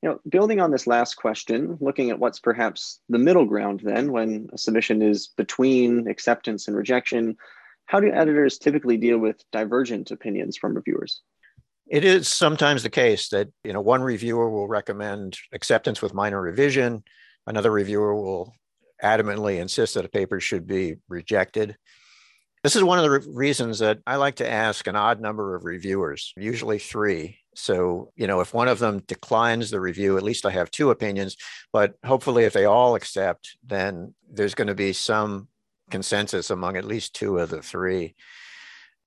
You 0.02 0.10
know, 0.10 0.20
building 0.28 0.60
on 0.60 0.70
this 0.70 0.86
last 0.86 1.14
question, 1.14 1.78
looking 1.80 2.10
at 2.10 2.18
what's 2.18 2.38
perhaps 2.38 3.00
the 3.08 3.18
middle 3.18 3.46
ground 3.46 3.80
then 3.82 4.12
when 4.12 4.48
a 4.52 4.58
submission 4.58 5.00
is 5.00 5.28
between 5.28 6.06
acceptance 6.06 6.68
and 6.68 6.76
rejection, 6.76 7.36
how 7.86 8.00
do 8.00 8.12
editors 8.12 8.58
typically 8.58 8.98
deal 8.98 9.18
with 9.18 9.42
divergent 9.52 10.10
opinions 10.10 10.56
from 10.56 10.74
reviewers? 10.74 11.22
It 11.88 12.04
is 12.04 12.28
sometimes 12.28 12.82
the 12.82 12.90
case 12.90 13.28
that 13.28 13.48
you 13.62 13.72
know 13.72 13.80
one 13.80 14.02
reviewer 14.02 14.50
will 14.50 14.68
recommend 14.68 15.38
acceptance 15.52 16.02
with 16.02 16.14
minor 16.14 16.40
revision, 16.40 17.04
another 17.46 17.70
reviewer 17.70 18.14
will 18.14 18.52
adamantly 19.02 19.60
insist 19.60 19.94
that 19.94 20.04
a 20.04 20.08
paper 20.08 20.40
should 20.40 20.66
be 20.66 20.96
rejected. 21.08 21.76
This 22.62 22.74
is 22.74 22.82
one 22.82 22.98
of 22.98 23.04
the 23.04 23.10
re- 23.10 23.26
reasons 23.28 23.78
that 23.78 24.00
I 24.06 24.16
like 24.16 24.36
to 24.36 24.50
ask 24.50 24.86
an 24.86 24.96
odd 24.96 25.20
number 25.20 25.54
of 25.54 25.64
reviewers, 25.64 26.32
usually 26.36 26.78
three. 26.78 27.38
So, 27.54 28.12
you 28.16 28.26
know, 28.26 28.40
if 28.40 28.52
one 28.52 28.68
of 28.68 28.80
them 28.80 29.02
declines 29.06 29.70
the 29.70 29.80
review, 29.80 30.16
at 30.16 30.22
least 30.22 30.44
I 30.44 30.50
have 30.50 30.70
two 30.70 30.90
opinions. 30.90 31.36
But 31.72 31.94
hopefully, 32.04 32.44
if 32.44 32.52
they 32.52 32.64
all 32.64 32.96
accept, 32.96 33.56
then 33.64 34.14
there's 34.30 34.54
going 34.54 34.68
to 34.68 34.74
be 34.74 34.92
some 34.92 35.48
consensus 35.90 36.50
among 36.50 36.76
at 36.76 36.84
least 36.84 37.14
two 37.14 37.38
of 37.38 37.50
the 37.50 37.62
three. 37.62 38.16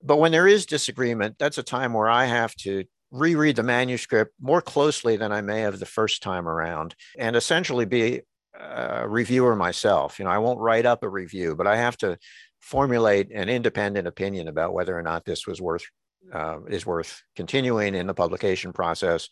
But 0.02 0.18
when 0.18 0.32
there 0.32 0.48
is 0.48 0.66
disagreement, 0.66 1.36
that's 1.38 1.58
a 1.58 1.62
time 1.62 1.92
where 1.92 2.08
I 2.08 2.24
have 2.24 2.54
to 2.56 2.84
reread 3.10 3.56
the 3.56 3.62
manuscript 3.62 4.32
more 4.40 4.62
closely 4.62 5.16
than 5.16 5.32
I 5.32 5.40
may 5.40 5.60
have 5.60 5.78
the 5.78 5.86
first 5.86 6.22
time 6.22 6.48
around 6.48 6.94
and 7.18 7.36
essentially 7.36 7.84
be 7.84 8.22
a 8.58 9.08
reviewer 9.08 9.56
myself. 9.56 10.18
You 10.18 10.24
know, 10.24 10.30
I 10.30 10.38
won't 10.38 10.60
write 10.60 10.86
up 10.86 11.02
a 11.02 11.08
review, 11.08 11.56
but 11.56 11.66
I 11.66 11.76
have 11.76 11.96
to 11.98 12.18
formulate 12.60 13.30
an 13.32 13.48
independent 13.48 14.06
opinion 14.06 14.48
about 14.48 14.74
whether 14.74 14.96
or 14.96 15.02
not 15.02 15.24
this 15.24 15.46
was 15.46 15.60
worth 15.60 15.84
uh, 16.32 16.58
is 16.68 16.84
worth 16.84 17.22
continuing 17.34 17.94
in 17.94 18.06
the 18.06 18.14
publication 18.14 18.72
process 18.72 19.28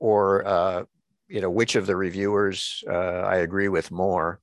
or 0.00 0.46
uh, 0.46 0.82
you 1.28 1.40
know 1.40 1.50
which 1.50 1.76
of 1.76 1.86
the 1.86 1.96
reviewers 1.96 2.82
uh, 2.88 2.92
I 2.92 3.36
agree 3.36 3.68
with 3.68 3.90
more. 3.90 4.40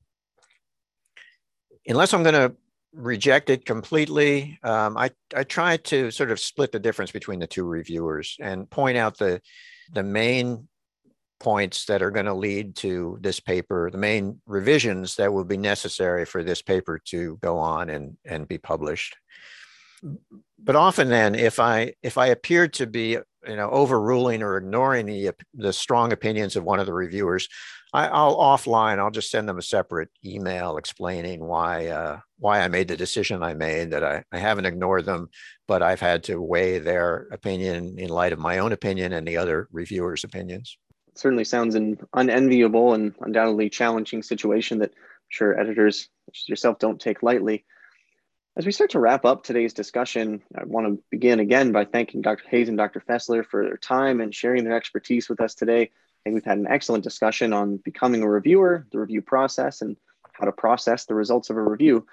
Unless 1.88 2.14
I'm 2.14 2.24
going 2.24 2.34
to 2.34 2.56
reject 2.96 3.50
it 3.50 3.66
completely. 3.66 4.58
Um, 4.64 4.98
I, 4.98 5.12
I 5.36 5.44
try 5.44 5.78
to 5.78 6.12
sort 6.12 6.32
of 6.32 6.40
split 6.40 6.72
the 6.72 6.80
difference 6.80 7.12
between 7.12 7.40
the 7.40 7.48
two 7.48 7.66
reviewers 7.66 8.38
and 8.40 8.70
point 8.70 8.98
out 8.98 9.18
the, 9.18 9.42
the 9.92 10.04
main 10.04 10.68
points 11.40 11.86
that 11.86 12.02
are 12.02 12.12
going 12.12 12.26
to 12.26 12.34
lead 12.34 12.76
to 12.78 13.18
this 13.22 13.40
paper, 13.40 13.90
the 13.92 13.98
main 13.98 14.42
revisions 14.46 15.16
that 15.16 15.34
will 15.34 15.44
be 15.44 15.58
necessary 15.58 16.26
for 16.26 16.44
this 16.44 16.62
paper 16.62 17.00
to 17.06 17.38
go 17.42 17.58
on 17.58 17.90
and, 17.90 18.18
and 18.26 18.48
be 18.48 18.58
published. 18.58 19.16
But 20.58 20.76
often 20.76 21.10
then, 21.10 21.36
if 21.36 21.60
I 21.60 21.94
if 22.04 22.18
I 22.18 22.28
appear 22.28 22.68
to 22.70 22.86
be 22.86 23.18
you 23.48 23.56
know 23.56 23.70
overruling 23.70 24.44
or 24.44 24.58
ignoring 24.58 25.06
the 25.06 25.32
the 25.54 25.74
strong 25.74 26.12
opinions 26.12 26.56
of 26.56 26.64
one 26.64 26.80
of 26.80 26.86
the 26.86 26.94
reviewers, 26.94 27.48
I, 27.94 28.26
will 28.26 28.38
offline. 28.38 29.00
I'll 29.00 29.12
just 29.12 29.32
send 29.32 29.48
them 29.48 29.58
a 29.58 29.62
separate 29.62 30.10
email 30.26 30.78
explaining 30.78 31.46
why 31.46 31.88
uh, 31.88 32.20
why 32.40 32.62
I 32.62 32.68
made 32.68 32.88
the 32.88 32.98
decision 32.98 33.44
I 33.44 33.54
made. 33.54 33.92
That 33.92 34.04
I, 34.04 34.24
I 34.32 34.40
haven't 34.40 34.66
ignored 34.66 35.06
them, 35.06 35.30
but 35.68 35.82
I've 35.82 36.02
had 36.02 36.24
to 36.26 36.42
weigh 36.42 36.80
their 36.80 37.28
opinion 37.32 37.98
in 37.98 38.10
light 38.10 38.34
of 38.34 38.40
my 38.40 38.58
own 38.60 38.72
opinion 38.72 39.14
and 39.14 39.28
the 39.28 39.38
other 39.38 39.68
reviewers' 39.72 40.24
opinions. 40.24 40.78
It 41.10 41.20
certainly 41.20 41.46
sounds 41.46 41.76
an 41.76 42.00
unenviable 42.14 42.94
and 42.94 43.14
undoubtedly 43.22 43.70
challenging 43.70 44.24
situation 44.24 44.80
that 44.80 44.92
I'm 44.92 45.30
sure 45.30 45.60
editors 45.60 46.10
yourself 46.48 46.80
don't 46.80 47.00
take 47.00 47.24
lightly. 47.24 47.66
As 48.58 48.66
we 48.66 48.72
start 48.72 48.92
to 48.92 49.00
wrap 49.00 49.26
up 49.26 49.44
today's 49.44 49.74
discussion, 49.74 50.42
I 50.58 50.64
want 50.64 50.88
to 50.88 51.04
begin 51.12 51.42
again 51.42 51.74
by 51.74 51.86
thanking 51.86 52.22
Dr. 52.22 52.48
Hayes 52.50 52.70
and 52.70 52.78
Dr. 52.78 53.02
Fessler 53.02 53.46
for 53.46 53.66
their 53.66 53.78
time 53.78 54.22
and 54.22 54.34
sharing 54.34 54.64
their 54.64 54.78
expertise 54.78 55.28
with 55.28 55.42
us 55.42 55.56
today 55.56 55.92
think 56.26 56.34
we've 56.34 56.44
had 56.44 56.58
an 56.58 56.68
excellent 56.68 57.04
discussion 57.04 57.54
on 57.54 57.78
becoming 57.78 58.24
a 58.24 58.30
reviewer, 58.30 58.86
the 58.92 59.00
review 59.00 59.22
process, 59.22 59.82
and 59.82 59.96
how 60.34 60.46
to 60.46 60.52
process 60.52 61.06
the 61.06 61.14
results 61.14 61.50
of 61.50 61.58
a 61.58 61.62
review. 61.62 62.06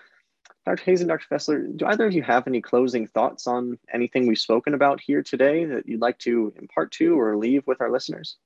Dr. 0.67 0.83
Hayes 0.85 1.01
and 1.01 1.09
Dr. 1.09 1.27
Fessler, 1.29 1.77
do 1.77 1.87
either 1.87 2.07
of 2.07 2.13
you 2.13 2.23
have 2.23 2.47
any 2.47 2.61
closing 2.61 3.07
thoughts 3.09 3.47
on 3.47 3.79
anything 3.93 4.27
we've 4.27 4.39
spoken 4.39 4.75
about 4.75 5.01
here 5.01 5.23
today 5.23 5.65
that 5.65 5.89
you'd 5.89 6.01
like 6.01 6.19
to 6.19 6.53
impart 6.61 6.93
to 6.93 7.19
or 7.19 7.37
leave 7.37 7.67
with 7.67 7.81
our 7.81 7.91
listeners? 7.91 8.37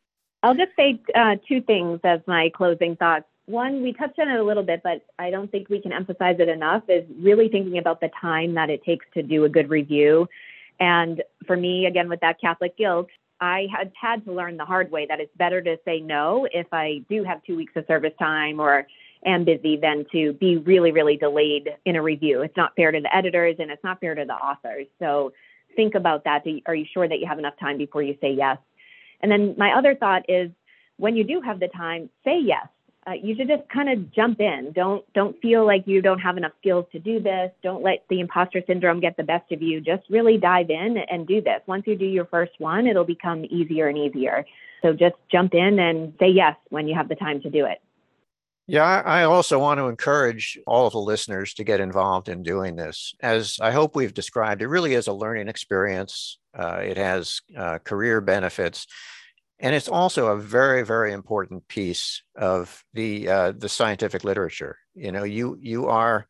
I'll 0.43 0.55
just 0.55 0.71
say 0.77 1.01
uh, 1.15 1.37
two 1.47 1.61
things 1.61 2.01
as 2.05 2.21
my 2.27 2.51
closing 2.55 2.97
thoughts. 2.97 3.27
One, 3.47 3.83
we 3.83 3.93
touched 3.93 4.19
on 4.19 4.29
it 4.29 4.39
a 4.39 4.45
little 4.45 4.63
bit, 4.63 4.83
but 4.83 5.05
I 5.19 5.31
don't 5.31 5.51
think 5.51 5.69
we 5.69 5.81
can 5.81 5.93
emphasize 5.93 6.37
it 6.39 6.49
enough, 6.49 6.85
is 6.89 7.05
really 7.19 7.49
thinking 7.49 7.79
about 7.79 8.01
the 8.01 8.11
time 8.21 8.55
that 8.55 8.71
it 8.71 8.85
takes 8.85 9.05
to 9.15 9.23
do 9.23 9.45
a 9.45 9.49
good 9.49 9.69
review. 9.69 10.29
And 10.81 11.23
for 11.47 11.57
me, 11.57 11.87
again, 11.87 12.09
with 12.09 12.21
that 12.21 12.41
Catholic 12.41 12.77
guilt, 12.77 13.09
I 13.41 13.67
had 13.71 13.93
had 14.01 14.25
to 14.25 14.33
learn 14.33 14.57
the 14.57 14.65
hard 14.65 14.91
way 14.91 15.07
that 15.07 15.21
it's 15.21 15.35
better 15.37 15.61
to 15.63 15.79
say 15.85 16.01
no 16.01 16.47
if 16.51 16.67
I 16.73 17.03
do 17.09 17.25
have 17.25 17.43
two 17.45 17.57
weeks 17.57 17.73
of 17.77 17.85
service 17.87 18.15
time 18.19 18.61
or 18.61 18.87
am 19.25 19.45
busy 19.45 19.77
than 19.77 20.07
to 20.13 20.33
be 20.35 20.57
really, 20.57 20.93
really 20.93 21.17
delayed 21.17 21.69
in 21.85 21.97
a 21.97 22.03
review. 22.03 22.43
It's 22.43 22.57
not 22.57 22.75
fair 22.77 22.93
to 22.93 23.01
the 23.01 23.15
editors 23.15 23.57
and 23.59 23.71
it's 23.71 23.83
not 23.85 24.01
fair 24.01 24.15
to 24.15 24.25
the 24.25 24.35
authors. 24.35 24.87
So 24.99 25.33
think 25.75 25.95
about 25.95 26.25
that. 26.25 26.45
Are 26.67 26.75
you 26.75 26.87
sure 26.93 27.09
that 27.09 27.19
you 27.19 27.27
have 27.27 27.39
enough 27.39 27.59
time 27.59 27.77
before 27.77 28.03
you 28.03 28.17
say 28.21 28.33
yes? 28.33 28.59
And 29.21 29.31
then 29.31 29.55
my 29.59 29.73
other 29.73 29.95
thought 29.95 30.25
is 30.29 30.51
when 30.97 31.17
you 31.17 31.25
do 31.25 31.41
have 31.41 31.61
the 31.61 31.69
time, 31.69 32.09
say 32.25 32.41
yes 32.41 32.67
uh, 33.07 33.13
you 33.13 33.37
should 33.37 33.49
just 33.49 33.69
kind 33.69 33.89
of 33.89 34.13
jump 34.13 34.41
in. 34.41 34.73
Don't 34.75 35.05
don't 35.13 35.41
feel 35.41 35.65
like 35.65 35.87
you 35.87 36.03
don't 36.03 36.19
have 36.19 36.37
enough 36.37 36.53
skills 36.61 36.87
to 36.93 36.99
do 36.99 37.21
this. 37.21 37.53
Don't 37.63 37.83
let 37.83 38.05
the 38.11 38.21
imposter 38.21 38.63
syndrome 38.67 39.01
get 39.01 39.17
the 39.17 39.23
best 39.23 39.53
of 39.53 39.63
you. 39.63 39.81
Just 39.81 40.03
really 40.11 40.39
dive 40.39 40.71
in 40.71 40.97
and 41.09 41.27
do 41.27 41.41
this. 41.41 41.61
Once 41.67 41.85
you 41.87 41.97
do 41.97 42.05
your 42.05 42.27
first 42.27 42.53
one, 42.59 42.87
it'll 42.87 43.05
become 43.05 43.45
easier 43.45 43.89
and 43.89 43.97
easier. 43.97 44.45
So 44.83 44.93
just 44.93 45.15
jump 45.31 45.55
in 45.55 45.79
and 45.79 46.15
say 46.19 46.29
yes 46.29 46.57
when 46.71 46.89
you 46.89 46.95
have 46.97 47.09
the 47.09 47.15
time 47.15 47.41
to 47.43 47.51
do 47.51 47.67
it. 47.67 47.81
Yeah, 48.69 48.83
I 48.83 49.23
also 49.23 49.61
want 49.61 49.79
to 49.79 49.87
encourage 49.87 50.59
all 50.67 50.89
of 50.89 50.93
the 50.93 50.99
listeners 50.99 51.55
to 51.55 51.65
get 51.65 51.79
involved 51.79 52.29
in 52.29 52.43
doing 52.43 52.75
this. 52.75 53.15
As 53.21 53.59
I 53.63 53.71
hope 53.71 53.95
we've 53.95 54.13
described, 54.13 54.61
it 54.61 54.67
really 54.67 54.95
is 54.95 55.07
a 55.07 55.13
learning 55.13 55.47
experience. 55.47 56.39
Uh, 56.53 56.81
it 56.83 56.97
has 56.97 57.43
uh, 57.57 57.79
career 57.79 58.21
benefits 58.21 58.89
And 59.59 59.75
it's 59.75 59.89
also 59.89 60.27
a 60.27 60.39
very, 60.39 60.85
very 60.85 61.13
important 61.13 61.67
piece 61.69 62.23
of 62.37 62.85
the 62.93 63.29
uh, 63.29 63.53
the 63.57 63.69
scientific 63.69 64.23
literature. 64.23 64.77
You 64.95 65.13
know, 65.13 65.25
you 65.25 65.57
you 65.61 65.87
are 65.87 66.27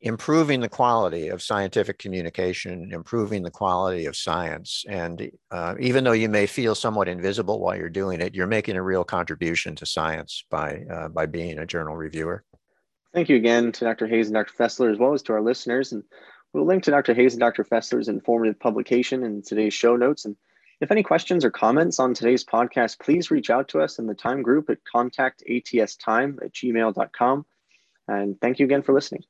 improving 0.00 0.60
the 0.60 0.68
quality 0.68 1.28
of 1.28 1.42
scientific 1.42 1.98
communication, 1.98 2.90
improving 2.92 3.42
the 3.42 3.50
quality 3.50 4.06
of 4.06 4.16
science. 4.16 4.84
And 4.88 5.30
uh, 5.50 5.74
even 5.80 6.04
though 6.04 6.12
you 6.12 6.28
may 6.28 6.46
feel 6.46 6.74
somewhat 6.74 7.08
invisible 7.08 7.60
while 7.60 7.76
you're 7.76 7.88
doing 7.88 8.20
it, 8.20 8.34
you're 8.34 8.46
making 8.46 8.76
a 8.76 8.82
real 8.82 9.04
contribution 9.04 9.74
to 9.76 9.86
science 9.86 10.44
by, 10.50 10.84
uh, 10.90 11.08
by 11.08 11.26
being 11.26 11.58
a 11.58 11.66
journal 11.66 11.96
reviewer. 11.96 12.44
Thank 13.12 13.28
you 13.28 13.36
again 13.36 13.72
to 13.72 13.84
Dr. 13.84 14.06
Hayes 14.06 14.28
and 14.28 14.34
Dr. 14.34 14.54
Fessler, 14.54 14.92
as 14.92 14.98
well 14.98 15.14
as 15.14 15.22
to 15.22 15.32
our 15.32 15.42
listeners. 15.42 15.92
And 15.92 16.04
we'll 16.52 16.66
link 16.66 16.84
to 16.84 16.90
Dr. 16.90 17.14
Hayes 17.14 17.34
and 17.34 17.40
Dr. 17.40 17.64
Fessler's 17.64 18.08
informative 18.08 18.60
publication 18.60 19.24
in 19.24 19.42
today's 19.42 19.74
show 19.74 19.96
notes. 19.96 20.24
And 20.24 20.36
if 20.80 20.90
any 20.90 21.02
questions 21.02 21.44
or 21.44 21.50
comments 21.50 21.98
on 21.98 22.14
today's 22.14 22.44
podcast, 22.44 23.00
please 23.00 23.30
reach 23.30 23.50
out 23.50 23.68
to 23.68 23.80
us 23.80 23.98
in 23.98 24.06
the 24.06 24.14
time 24.14 24.42
group 24.42 24.70
at 24.70 24.78
contactatstime 24.94 26.42
at 26.42 26.52
gmail.com. 26.52 27.46
And 28.06 28.40
thank 28.40 28.58
you 28.58 28.64
again 28.64 28.82
for 28.82 28.92
listening. 28.92 29.22